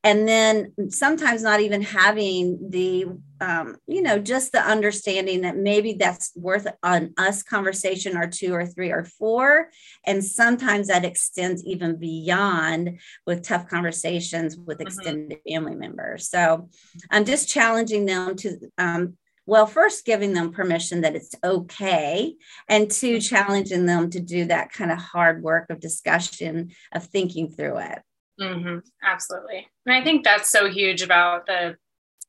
and 0.04 0.28
then 0.28 0.72
sometimes 0.90 1.42
not 1.42 1.60
even 1.60 1.80
having 1.80 2.70
the, 2.70 3.06
um, 3.40 3.76
you 3.86 4.02
know, 4.02 4.18
just 4.18 4.52
the 4.52 4.60
understanding 4.60 5.42
that 5.42 5.56
maybe 5.56 5.94
that's 5.94 6.32
worth 6.36 6.66
an 6.82 7.14
us 7.16 7.42
conversation 7.42 8.16
or 8.16 8.26
two 8.26 8.52
or 8.52 8.66
three 8.66 8.90
or 8.90 9.04
four. 9.04 9.70
And 10.04 10.22
sometimes 10.24 10.88
that 10.88 11.04
extends 11.04 11.64
even 11.64 11.96
beyond 11.96 12.98
with 13.26 13.42
tough 13.42 13.68
conversations 13.68 14.56
with 14.56 14.78
mm-hmm. 14.78 14.88
extended 14.88 15.38
mm-hmm. 15.38 15.54
family 15.54 15.76
members. 15.76 16.28
So 16.28 16.68
I'm 17.10 17.24
just 17.24 17.48
challenging 17.48 18.04
them 18.04 18.36
to 18.36 18.58
um, 18.76 19.16
well 19.46 19.66
first 19.66 20.04
giving 20.04 20.32
them 20.32 20.52
permission 20.52 21.00
that 21.00 21.16
it's 21.16 21.34
okay 21.42 22.34
and 22.68 22.90
two 22.90 23.16
mm-hmm. 23.16 23.34
challenging 23.34 23.86
them 23.86 24.10
to 24.10 24.20
do 24.20 24.44
that 24.46 24.72
kind 24.72 24.90
of 24.90 24.98
hard 24.98 25.42
work 25.42 25.68
of 25.70 25.80
discussion 25.80 26.70
of 26.92 27.04
thinking 27.04 27.50
through 27.50 27.78
it. 27.78 27.98
Mm-hmm. 28.40 28.78
absolutely. 29.02 29.68
And 29.86 29.94
i 29.94 30.02
think 30.02 30.24
that's 30.24 30.50
so 30.50 30.68
huge 30.68 31.02
about 31.02 31.46
the 31.46 31.76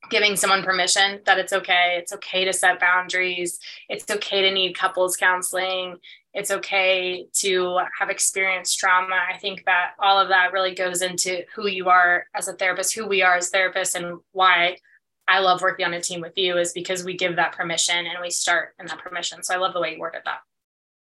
giving 0.09 0.35
someone 0.35 0.63
permission 0.63 1.21
that 1.25 1.39
it's 1.39 1.53
okay. 1.53 1.95
It's 1.99 2.13
okay 2.13 2.45
to 2.45 2.53
set 2.53 2.79
boundaries. 2.79 3.59
It's 3.89 4.09
okay 4.09 4.41
to 4.41 4.51
need 4.51 4.77
couples 4.77 5.15
counseling. 5.15 5.97
It's 6.33 6.51
okay 6.51 7.27
to 7.41 7.79
have 7.99 8.09
experienced 8.09 8.79
trauma. 8.79 9.17
I 9.31 9.37
think 9.37 9.63
that 9.65 9.91
all 9.99 10.19
of 10.19 10.29
that 10.29 10.51
really 10.51 10.73
goes 10.73 11.01
into 11.01 11.43
who 11.55 11.67
you 11.67 11.89
are 11.89 12.25
as 12.35 12.47
a 12.47 12.53
therapist 12.53 12.95
who 12.95 13.07
we 13.07 13.21
are 13.21 13.35
as 13.35 13.51
therapists 13.51 13.95
and 13.95 14.19
why 14.31 14.77
I 15.27 15.39
love 15.39 15.61
working 15.61 15.85
on 15.85 15.93
a 15.93 16.01
team 16.01 16.21
with 16.21 16.37
you 16.37 16.57
is 16.57 16.73
because 16.73 17.03
we 17.03 17.15
give 17.15 17.35
that 17.37 17.53
permission 17.53 18.05
and 18.05 18.17
we 18.21 18.29
start 18.29 18.73
in 18.79 18.85
that 18.87 18.99
permission. 18.99 19.43
So 19.43 19.53
I 19.53 19.57
love 19.57 19.73
the 19.73 19.79
way 19.79 19.93
you 19.93 19.99
worded 19.99 20.21
that. 20.25 20.39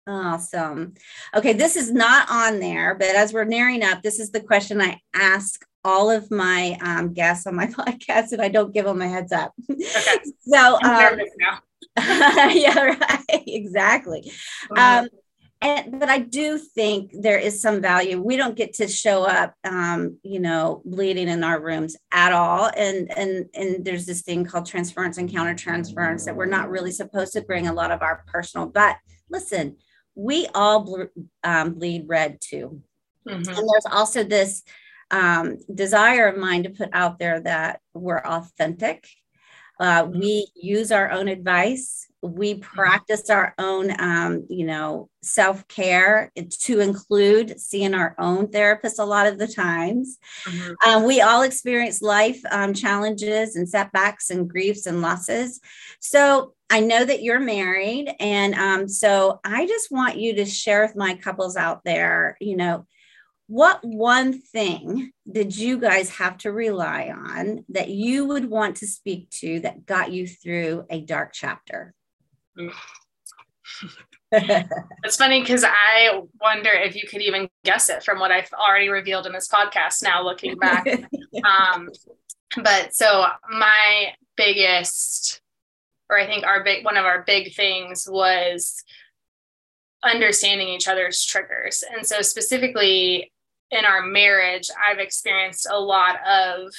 Awesome. 0.08 0.94
Okay, 1.36 1.54
this 1.54 1.76
is 1.76 1.92
not 1.92 2.30
on 2.32 2.60
there, 2.60 2.96
but 2.96 3.10
as 3.10 3.34
we're 3.34 3.44
nearing 3.44 3.84
up, 3.84 4.02
this 4.02 4.20
is 4.20 4.32
the 4.32 4.40
question 4.40 4.82
I 4.82 5.02
ask 5.14 5.66
all 5.84 6.10
of 6.10 6.32
my 6.32 6.78
um, 6.82 7.14
guests 7.14 7.46
on 7.46 7.56
my 7.56 7.68
podcast, 7.68 8.32
and 8.32 8.42
I 8.42 8.48
don't 8.48 8.74
give 8.74 8.86
them 8.86 9.02
a 9.02 9.08
heads 9.08 9.32
up. 9.32 9.54
Okay. 9.70 9.84
so, 10.40 10.80
um, 10.82 11.20
yeah, 11.98 12.80
right, 12.80 13.44
exactly. 13.48 14.32
Um, 14.76 15.10
and 15.62 16.00
but 16.00 16.10
I 16.10 16.20
do 16.20 16.58
think 16.60 17.12
there 17.14 17.40
is 17.40 17.62
some 17.62 17.82
value. 17.82 18.22
We 18.22 18.38
don't 18.38 18.56
get 18.56 18.74
to 18.76 18.88
show 18.88 19.24
up, 19.24 19.56
um, 19.64 20.20
you 20.22 20.40
know, 20.40 20.84
bleeding 20.86 21.28
in 21.28 21.44
our 21.44 21.60
rooms 21.60 21.96
at 22.12 22.32
all. 22.32 22.70
And 22.76 23.12
and 23.18 23.46
and 23.56 23.84
there's 23.84 24.06
this 24.06 24.22
thing 24.22 24.46
called 24.46 24.68
transference 24.68 25.18
and 25.18 25.30
countertransference 25.30 26.26
that 26.26 26.36
we're 26.36 26.46
not 26.46 26.70
really 26.70 26.92
supposed 26.92 27.34
to 27.34 27.42
bring 27.42 27.68
a 27.68 27.74
lot 27.74 27.92
of 27.92 28.04
our 28.04 28.24
personal. 28.28 28.68
But 28.68 28.98
listen, 29.30 29.78
we 30.14 30.48
all 30.54 30.84
ble- 30.84 31.26
um, 31.44 31.74
bleed 31.74 32.06
red 32.08 32.40
too, 32.40 32.82
mm-hmm. 33.28 33.38
and 33.38 33.46
there's 33.48 33.88
also 33.92 34.24
this 34.24 34.64
um, 35.10 35.58
desire 35.74 36.28
of 36.28 36.38
mine 36.38 36.64
to 36.64 36.70
put 36.70 36.90
out 36.94 37.18
there 37.18 37.40
that 37.40 37.82
we're 37.94 38.20
authentic. 38.20 39.08
Uh, 39.80 40.04
mm-hmm. 40.04 40.20
we 40.20 40.48
use 40.56 40.92
our 40.92 41.10
own 41.12 41.28
advice 41.28 42.07
we 42.22 42.56
mm-hmm. 42.56 42.62
practice 42.62 43.30
our 43.30 43.54
own 43.58 43.94
um, 44.00 44.46
you 44.50 44.66
know 44.66 45.10
self-care 45.22 46.32
to 46.50 46.80
include 46.80 47.60
seeing 47.60 47.94
our 47.94 48.16
own 48.18 48.48
therapist 48.48 49.00
a 49.00 49.06
lot 49.06 49.28
of 49.28 49.38
the 49.38 49.48
times 49.48 50.18
mm-hmm. 50.46 50.74
um, 50.90 51.04
we 51.04 51.22
all 51.22 51.42
experience 51.42 52.02
life 52.02 52.40
um, 52.52 52.74
challenges 52.74 53.56
and 53.56 53.68
setbacks 53.68 54.30
and 54.30 54.50
griefs 54.50 54.86
and 54.86 55.02
losses 55.02 55.60
so 56.00 56.54
i 56.70 56.80
know 56.80 57.04
that 57.04 57.22
you're 57.22 57.40
married 57.40 58.12
and 58.20 58.56
um, 58.56 58.88
so 58.88 59.40
i 59.44 59.66
just 59.68 59.92
want 59.92 60.18
you 60.18 60.36
to 60.36 60.46
share 60.46 60.82
with 60.82 60.96
my 60.96 61.14
couples 61.16 61.56
out 61.56 61.82
there 61.84 62.38
you 62.40 62.56
know 62.56 62.86
what 63.50 63.80
one 63.84 64.42
thing 64.42 65.12
did 65.30 65.56
you 65.56 65.80
guys 65.80 66.10
have 66.10 66.38
to 66.38 66.52
rely 66.52 67.10
on 67.10 67.64
that 67.70 67.90
you 67.90 68.26
would 68.26 68.50
want 68.50 68.76
to 68.78 68.88
speak 68.88 69.30
to 69.30 69.62
that 69.62 69.86
got 69.86 70.12
you 70.12 70.28
through 70.28 70.86
a 70.90 71.00
dark 71.00 71.32
chapter 71.34 71.94
it's 74.32 75.18
funny 75.18 75.42
because 75.42 75.64
I 75.64 76.22
wonder 76.42 76.70
if 76.70 76.96
you 76.96 77.08
could 77.08 77.22
even 77.22 77.50
guess 77.64 77.90
it 77.90 78.04
from 78.04 78.20
what 78.20 78.32
I've 78.32 78.50
already 78.54 78.90
revealed 78.90 79.26
in 79.26 79.34
this 79.34 79.48
podcast 79.48 80.04
now 80.04 80.24
looking 80.24 80.56
back. 80.58 80.86
um, 81.46 81.90
but 82.64 82.94
so 82.94 83.26
my 83.50 84.14
biggest, 84.36 85.42
or 86.10 86.20
I 86.20 86.26
think 86.26 86.46
our 86.46 86.64
big, 86.64 86.84
one 86.86 86.98
of 86.98 87.06
our 87.06 87.24
big 87.24 87.54
things 87.54 88.08
was 88.10 88.84
understanding 90.04 90.70
each 90.70 90.88
other's 90.88 91.24
triggers. 91.24 91.84
And 91.94 92.06
so, 92.06 92.22
specifically 92.22 93.32
in 93.72 93.86
our 93.86 94.02
marriage, 94.02 94.70
I've 94.82 95.00
experienced 95.00 95.68
a 95.70 95.80
lot 95.80 96.18
of 96.26 96.74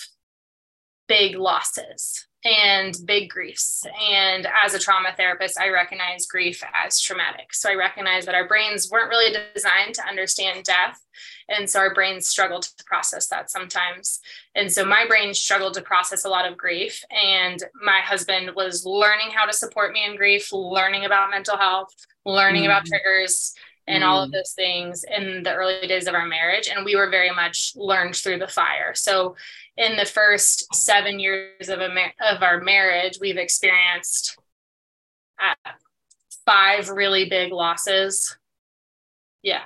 big 1.09 1.37
losses 1.37 2.28
and 2.45 2.97
big 3.05 3.31
griefs. 3.31 3.85
And 4.11 4.47
as 4.65 4.75
a 4.75 4.79
trauma 4.79 5.11
therapist, 5.17 5.59
I 5.59 5.71
recognize 5.71 6.27
grief 6.27 6.63
as 6.85 7.01
traumatic. 7.01 7.53
So 7.53 7.71
I 7.71 7.75
recognize 7.75 8.27
that 8.27 8.35
our 8.35 8.47
brains 8.47 8.89
weren't 8.91 9.11
really 9.11 9.37
designed 9.55 9.95
to 9.95 10.07
understand 10.07 10.65
death. 10.65 11.01
And 11.49 11.69
so 11.69 11.81
our 11.81 11.95
brains 11.95 12.29
struggle 12.29 12.61
to 12.61 12.85
process 12.85 13.27
that 13.29 13.51
sometimes. 13.51 14.21
And 14.55 14.71
so 14.71 14.85
my 14.85 15.07
brain 15.07 15.35
struggled 15.35 15.75
to 15.75 15.83
process 15.83 16.25
a 16.25 16.29
lot 16.29 16.51
of 16.51 16.57
grief. 16.57 17.03
And 17.11 17.63
my 17.83 18.01
husband 18.01 18.51
was 18.55 18.85
learning 18.87 19.31
how 19.35 19.47
to 19.47 19.53
support 19.53 19.93
me 19.93 20.05
in 20.05 20.17
grief, 20.17 20.53
learning 20.53 21.07
about 21.07 21.31
mental 21.31 21.57
health, 21.57 21.93
learning 22.25 22.63
mm-hmm. 22.63 22.71
about 22.71 22.87
triggers 22.87 23.55
and 23.89 24.05
all 24.05 24.23
of 24.23 24.31
mm. 24.31 24.35
those 24.35 24.53
things 24.53 25.05
in 25.17 25.43
the 25.43 25.53
early 25.53 25.87
days 25.87 26.07
of 26.07 26.15
our 26.15 26.27
marriage 26.27 26.69
and 26.69 26.85
we 26.85 26.95
were 26.95 27.11
very 27.11 27.31
much 27.31 27.73
learned 27.75 28.15
through 28.15 28.39
the 28.39 28.47
fire 28.47 28.95
so 28.95 29.35
in 29.77 29.97
the 29.97 30.05
first 30.05 30.73
seven 30.75 31.19
years 31.19 31.69
of, 31.69 31.81
a 31.81 31.89
of 32.21 32.43
our 32.43 32.61
marriage 32.61 33.19
we've 33.21 33.39
experienced 33.39 34.39
uh, 35.43 35.71
five 36.45 36.89
really 36.89 37.29
big 37.29 37.53
losses 37.53 38.37
yeah 39.49 39.63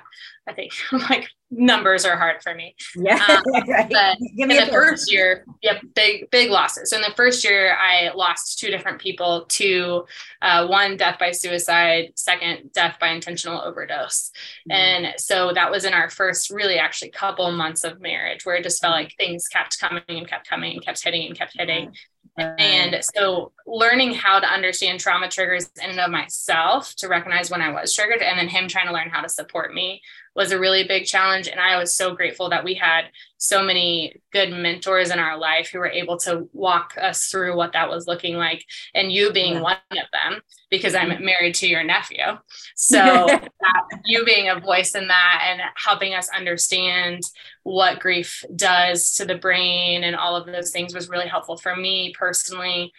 i 0.47 0.53
think 0.53 0.71
like 1.09 1.27
numbers 1.57 2.05
are 2.05 2.17
hard 2.17 2.41
for 2.41 2.53
me. 2.53 2.75
Yeah. 2.95 3.23
Um, 3.27 3.43
right. 3.67 3.89
But 3.89 4.17
in 4.37 4.47
the 4.49 4.67
first 4.71 5.11
year, 5.11 5.45
yep, 5.61 5.81
big, 5.95 6.29
big 6.31 6.49
losses. 6.49 6.89
So 6.89 6.97
in 6.97 7.01
the 7.01 7.15
first 7.15 7.43
year, 7.43 7.75
I 7.75 8.11
lost 8.13 8.59
two 8.59 8.69
different 8.69 8.99
people 8.99 9.45
to 9.49 10.05
uh, 10.41 10.67
one 10.67 10.97
death 10.97 11.19
by 11.19 11.31
suicide, 11.31 12.13
second 12.15 12.71
death 12.73 12.97
by 12.99 13.09
intentional 13.09 13.61
overdose. 13.61 14.31
Mm-hmm. 14.69 14.71
And 14.71 15.13
so 15.17 15.53
that 15.53 15.71
was 15.71 15.85
in 15.85 15.93
our 15.93 16.09
first 16.09 16.49
really 16.49 16.77
actually 16.77 17.11
couple 17.11 17.51
months 17.51 17.83
of 17.83 18.01
marriage 18.01 18.45
where 18.45 18.55
it 18.55 18.63
just 18.63 18.81
felt 18.81 18.93
like 18.93 19.13
things 19.17 19.47
kept 19.47 19.79
coming 19.79 20.03
and 20.07 20.27
kept 20.27 20.49
coming 20.49 20.73
and 20.73 20.85
kept 20.85 21.03
hitting 21.03 21.27
and 21.27 21.37
kept 21.37 21.53
hitting. 21.57 21.93
And 22.37 23.03
so 23.15 23.51
learning 23.67 24.15
how 24.15 24.39
to 24.39 24.47
understand 24.47 24.99
trauma 24.99 25.29
triggers 25.29 25.69
in 25.81 25.91
and 25.91 25.99
of 25.99 26.09
myself 26.09 26.95
to 26.95 27.07
recognize 27.07 27.51
when 27.51 27.61
I 27.61 27.69
was 27.69 27.93
triggered 27.93 28.21
and 28.21 28.39
then 28.39 28.47
him 28.47 28.67
trying 28.67 28.87
to 28.87 28.93
learn 28.93 29.09
how 29.09 29.21
to 29.21 29.29
support 29.29 29.73
me 29.73 30.01
was 30.35 30.51
a 30.51 30.59
really 30.59 30.83
big 30.83 31.05
challenge. 31.05 31.47
And 31.47 31.59
I 31.59 31.77
was 31.77 31.93
so 31.93 32.15
grateful 32.15 32.49
that 32.49 32.63
we 32.63 32.73
had 32.73 33.05
so 33.37 33.61
many 33.61 34.15
good 34.31 34.51
mentors 34.51 35.11
in 35.11 35.19
our 35.19 35.37
life 35.37 35.69
who 35.69 35.79
were 35.79 35.89
able 35.89 36.17
to 36.17 36.47
walk 36.53 36.95
us 36.99 37.27
through 37.27 37.57
what 37.57 37.73
that 37.73 37.89
was 37.89 38.07
looking 38.07 38.35
like. 38.35 38.65
And 38.95 39.11
you 39.11 39.31
being 39.31 39.55
yeah. 39.55 39.61
one 39.61 39.77
of 39.91 40.07
them, 40.13 40.41
because 40.71 40.95
I'm 40.95 41.09
mm-hmm. 41.09 41.25
married 41.25 41.55
to 41.55 41.67
your 41.67 41.83
nephew. 41.83 42.23
So 42.75 43.27
you 44.05 44.25
being 44.25 44.49
a 44.49 44.59
voice 44.59 44.93
in 44.93 45.07
that 45.07 45.45
and 45.47 45.61
helping 45.75 46.13
us 46.13 46.29
understand 46.29 47.21
what 47.63 47.99
grief 47.99 48.43
does 48.55 49.13
to 49.15 49.25
the 49.25 49.37
brain 49.37 50.03
and 50.03 50.15
all 50.15 50.35
of 50.35 50.45
those 50.45 50.71
things 50.71 50.93
was 50.93 51.09
really 51.09 51.27
helpful 51.27 51.57
for 51.57 51.75
me 51.75 52.13
personally 52.17 52.91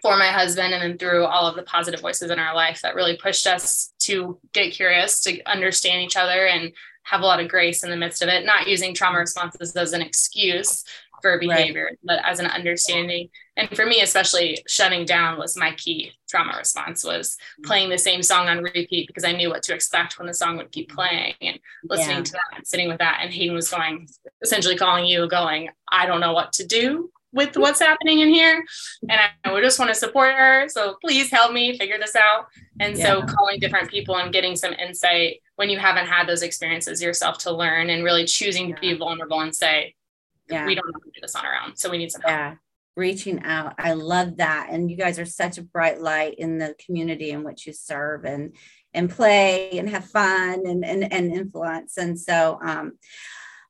for 0.00 0.16
my 0.16 0.28
husband 0.28 0.72
and 0.72 0.82
then 0.82 0.98
through 0.98 1.24
all 1.24 1.46
of 1.46 1.56
the 1.56 1.62
positive 1.62 2.00
voices 2.00 2.30
in 2.30 2.38
our 2.38 2.54
life 2.54 2.80
that 2.82 2.94
really 2.94 3.16
pushed 3.16 3.46
us 3.46 3.92
to 4.00 4.38
get 4.52 4.72
curious 4.72 5.20
to 5.22 5.42
understand 5.44 6.02
each 6.02 6.16
other 6.16 6.46
and 6.46 6.72
have 7.04 7.20
a 7.20 7.26
lot 7.26 7.40
of 7.40 7.48
grace 7.48 7.82
in 7.82 7.90
the 7.90 7.96
midst 7.96 8.22
of 8.22 8.28
it. 8.28 8.46
Not 8.46 8.68
using 8.68 8.94
trauma 8.94 9.18
responses 9.18 9.74
as 9.74 9.92
an 9.92 10.02
excuse 10.02 10.84
for 11.22 11.38
behavior 11.38 11.84
right. 11.84 11.98
but 12.02 12.20
as 12.24 12.40
an 12.40 12.46
understanding. 12.46 13.30
And 13.56 13.68
for 13.74 13.86
me 13.86 14.00
especially 14.02 14.58
shutting 14.66 15.04
down 15.04 15.38
was 15.38 15.56
my 15.56 15.72
key 15.76 16.12
trauma 16.28 16.56
response 16.58 17.04
was 17.04 17.34
mm-hmm. 17.34 17.68
playing 17.68 17.90
the 17.90 17.98
same 17.98 18.22
song 18.22 18.48
on 18.48 18.62
repeat 18.62 19.06
because 19.06 19.24
i 19.24 19.32
knew 19.32 19.48
what 19.48 19.62
to 19.62 19.74
expect 19.74 20.18
when 20.18 20.26
the 20.26 20.34
song 20.34 20.56
would 20.56 20.72
keep 20.72 20.88
mm-hmm. 20.88 20.96
playing 20.96 21.34
and 21.40 21.58
listening 21.84 22.16
yeah. 22.16 22.22
to 22.22 22.32
that 22.32 22.56
and 22.56 22.66
sitting 22.66 22.88
with 22.88 22.98
that. 22.98 23.20
And 23.22 23.32
hayden 23.32 23.54
was 23.54 23.70
going 23.70 24.08
essentially 24.42 24.76
calling 24.76 25.06
you 25.06 25.28
going 25.28 25.70
i 25.90 26.06
don't 26.06 26.20
know 26.20 26.32
what 26.32 26.52
to 26.54 26.66
do 26.66 27.10
with 27.32 27.56
what's 27.56 27.80
happening 27.80 28.20
in 28.20 28.28
here 28.28 28.62
and 29.08 29.20
I 29.44 29.52
would 29.52 29.62
just 29.62 29.78
want 29.78 29.88
to 29.88 29.94
support 29.94 30.34
her. 30.34 30.68
So 30.68 30.96
please 31.02 31.30
help 31.30 31.52
me 31.52 31.78
figure 31.78 31.98
this 31.98 32.14
out. 32.14 32.46
And 32.80 32.96
yeah. 32.96 33.06
so 33.06 33.22
calling 33.22 33.58
different 33.58 33.90
people 33.90 34.16
and 34.16 34.32
getting 34.32 34.54
some 34.54 34.74
insight 34.74 35.40
when 35.56 35.70
you 35.70 35.78
haven't 35.78 36.06
had 36.06 36.26
those 36.26 36.42
experiences 36.42 37.02
yourself 37.02 37.38
to 37.38 37.52
learn 37.52 37.90
and 37.90 38.04
really 38.04 38.26
choosing 38.26 38.68
yeah. 38.68 38.74
to 38.74 38.80
be 38.80 38.94
vulnerable 38.94 39.40
and 39.40 39.54
say, 39.54 39.94
yeah. 40.48 40.66
we 40.66 40.74
don't 40.74 40.86
know 40.86 40.92
how 40.94 41.04
to 41.04 41.10
do 41.10 41.20
this 41.20 41.34
on 41.34 41.44
our 41.44 41.54
own. 41.64 41.76
So 41.76 41.90
we 41.90 41.98
need 41.98 42.12
some 42.12 42.22
help. 42.22 42.32
Yeah. 42.32 42.54
Reaching 42.94 43.42
out. 43.44 43.74
I 43.78 43.94
love 43.94 44.36
that. 44.36 44.68
And 44.70 44.90
you 44.90 44.98
guys 44.98 45.18
are 45.18 45.24
such 45.24 45.56
a 45.56 45.62
bright 45.62 46.02
light 46.02 46.34
in 46.34 46.58
the 46.58 46.74
community 46.84 47.30
in 47.30 47.42
which 47.42 47.66
you 47.66 47.72
serve 47.72 48.24
and 48.26 48.54
and 48.94 49.08
play 49.08 49.78
and 49.78 49.88
have 49.88 50.04
fun 50.04 50.66
and 50.66 50.84
and, 50.84 51.10
and 51.10 51.32
influence. 51.32 51.96
And 51.96 52.20
so 52.20 52.58
um 52.62 52.98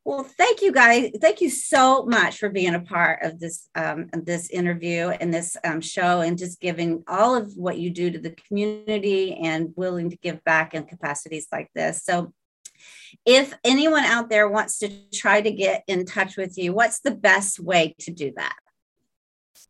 well, 0.04 0.24
thank 0.24 0.62
you 0.62 0.72
guys. 0.72 1.10
Thank 1.20 1.40
you 1.40 1.48
so 1.48 2.04
much 2.04 2.38
for 2.38 2.48
being 2.48 2.74
a 2.74 2.80
part 2.80 3.22
of 3.22 3.38
this 3.38 3.68
um, 3.76 4.08
this 4.12 4.50
interview 4.50 5.08
and 5.08 5.32
this 5.32 5.56
um, 5.62 5.80
show, 5.80 6.20
and 6.22 6.36
just 6.36 6.60
giving 6.60 7.04
all 7.06 7.36
of 7.36 7.52
what 7.56 7.78
you 7.78 7.90
do 7.90 8.10
to 8.10 8.18
the 8.18 8.36
community 8.48 9.34
and 9.34 9.72
willing 9.76 10.10
to 10.10 10.16
give 10.16 10.42
back 10.44 10.74
in 10.74 10.84
capacities 10.84 11.46
like 11.52 11.70
this. 11.74 12.02
So, 12.02 12.32
if 13.24 13.54
anyone 13.62 14.04
out 14.04 14.28
there 14.28 14.48
wants 14.48 14.78
to 14.80 14.90
try 15.12 15.40
to 15.40 15.52
get 15.52 15.84
in 15.86 16.04
touch 16.04 16.36
with 16.36 16.58
you, 16.58 16.72
what's 16.72 17.00
the 17.00 17.12
best 17.12 17.60
way 17.60 17.94
to 18.00 18.10
do 18.10 18.32
that? 18.36 18.56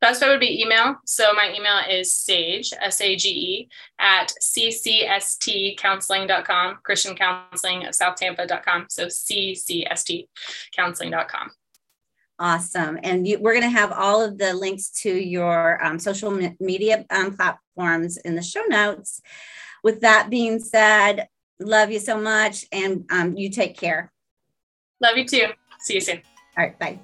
Best 0.01 0.23
way 0.23 0.29
would 0.29 0.41
be 0.41 0.61
email. 0.61 0.97
So 1.07 1.33
my 1.35 1.55
email 1.55 1.79
is 1.89 2.13
sage, 2.13 2.73
S 2.81 3.01
A 3.01 3.15
G 3.17 3.29
E, 3.29 3.69
at 3.99 4.33
ccstcounseling.com, 4.41 6.79
Christian 6.83 7.15
Counseling 7.15 7.87
of 7.87 7.95
South 7.95 8.17
Tampa.com. 8.17 8.87
So 8.89 9.07
ccstcounseling.com. 9.07 11.51
Awesome. 12.39 12.99
And 13.03 13.29
you, 13.29 13.39
we're 13.39 13.53
going 13.53 13.63
to 13.63 13.79
have 13.79 13.93
all 13.93 14.21
of 14.21 14.37
the 14.39 14.53
links 14.55 14.91
to 15.03 15.11
your 15.11 15.83
um, 15.85 15.99
social 15.99 16.31
media 16.59 17.05
um, 17.11 17.37
platforms 17.37 18.17
in 18.17 18.35
the 18.35 18.43
show 18.43 18.63
notes. 18.63 19.21
With 19.85 20.01
that 20.01 20.31
being 20.31 20.59
said, 20.59 21.29
love 21.61 21.93
you 21.93 22.01
so 22.01 22.21
much 22.21 22.65
and 22.73 23.05
um, 23.11 23.37
you 23.37 23.51
take 23.51 23.77
care. 23.77 24.11
Love 25.01 25.17
you 25.17 25.27
too. 25.27 25.47
See 25.81 25.95
you 25.95 26.01
soon. 26.01 26.23
All 26.57 26.65
right. 26.65 26.79
Bye. 26.79 27.01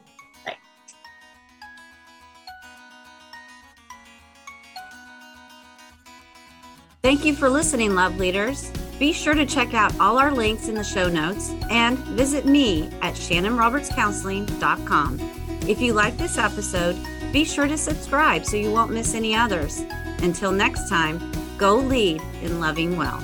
Thank 7.09 7.25
you 7.25 7.33
for 7.35 7.49
listening, 7.49 7.95
love 7.95 8.19
leaders. 8.19 8.71
Be 8.99 9.15
sure 9.15 9.33
to 9.33 9.47
check 9.47 9.73
out 9.73 9.99
all 9.99 10.19
our 10.19 10.31
links 10.31 10.69
in 10.69 10.75
the 10.75 10.85
show 10.85 11.09
notes 11.09 11.55
and 11.71 11.97
visit 11.97 12.45
me 12.45 12.91
at 13.01 13.15
shannonrobertscounseling.com. 13.15 15.19
If 15.67 15.81
you 15.81 15.95
like 15.95 16.19
this 16.19 16.37
episode, 16.37 16.99
be 17.33 17.47
sure 17.47 17.67
to 17.67 17.79
subscribe 17.79 18.45
so 18.45 18.59
you 18.59 18.71
won't 18.71 18.93
miss 18.93 19.15
any 19.15 19.35
others. 19.35 19.81
Until 20.21 20.53
next 20.53 20.91
time, 20.91 21.33
go 21.57 21.77
lead 21.77 22.21
in 22.43 22.61
loving 22.61 22.99
well. 22.99 23.23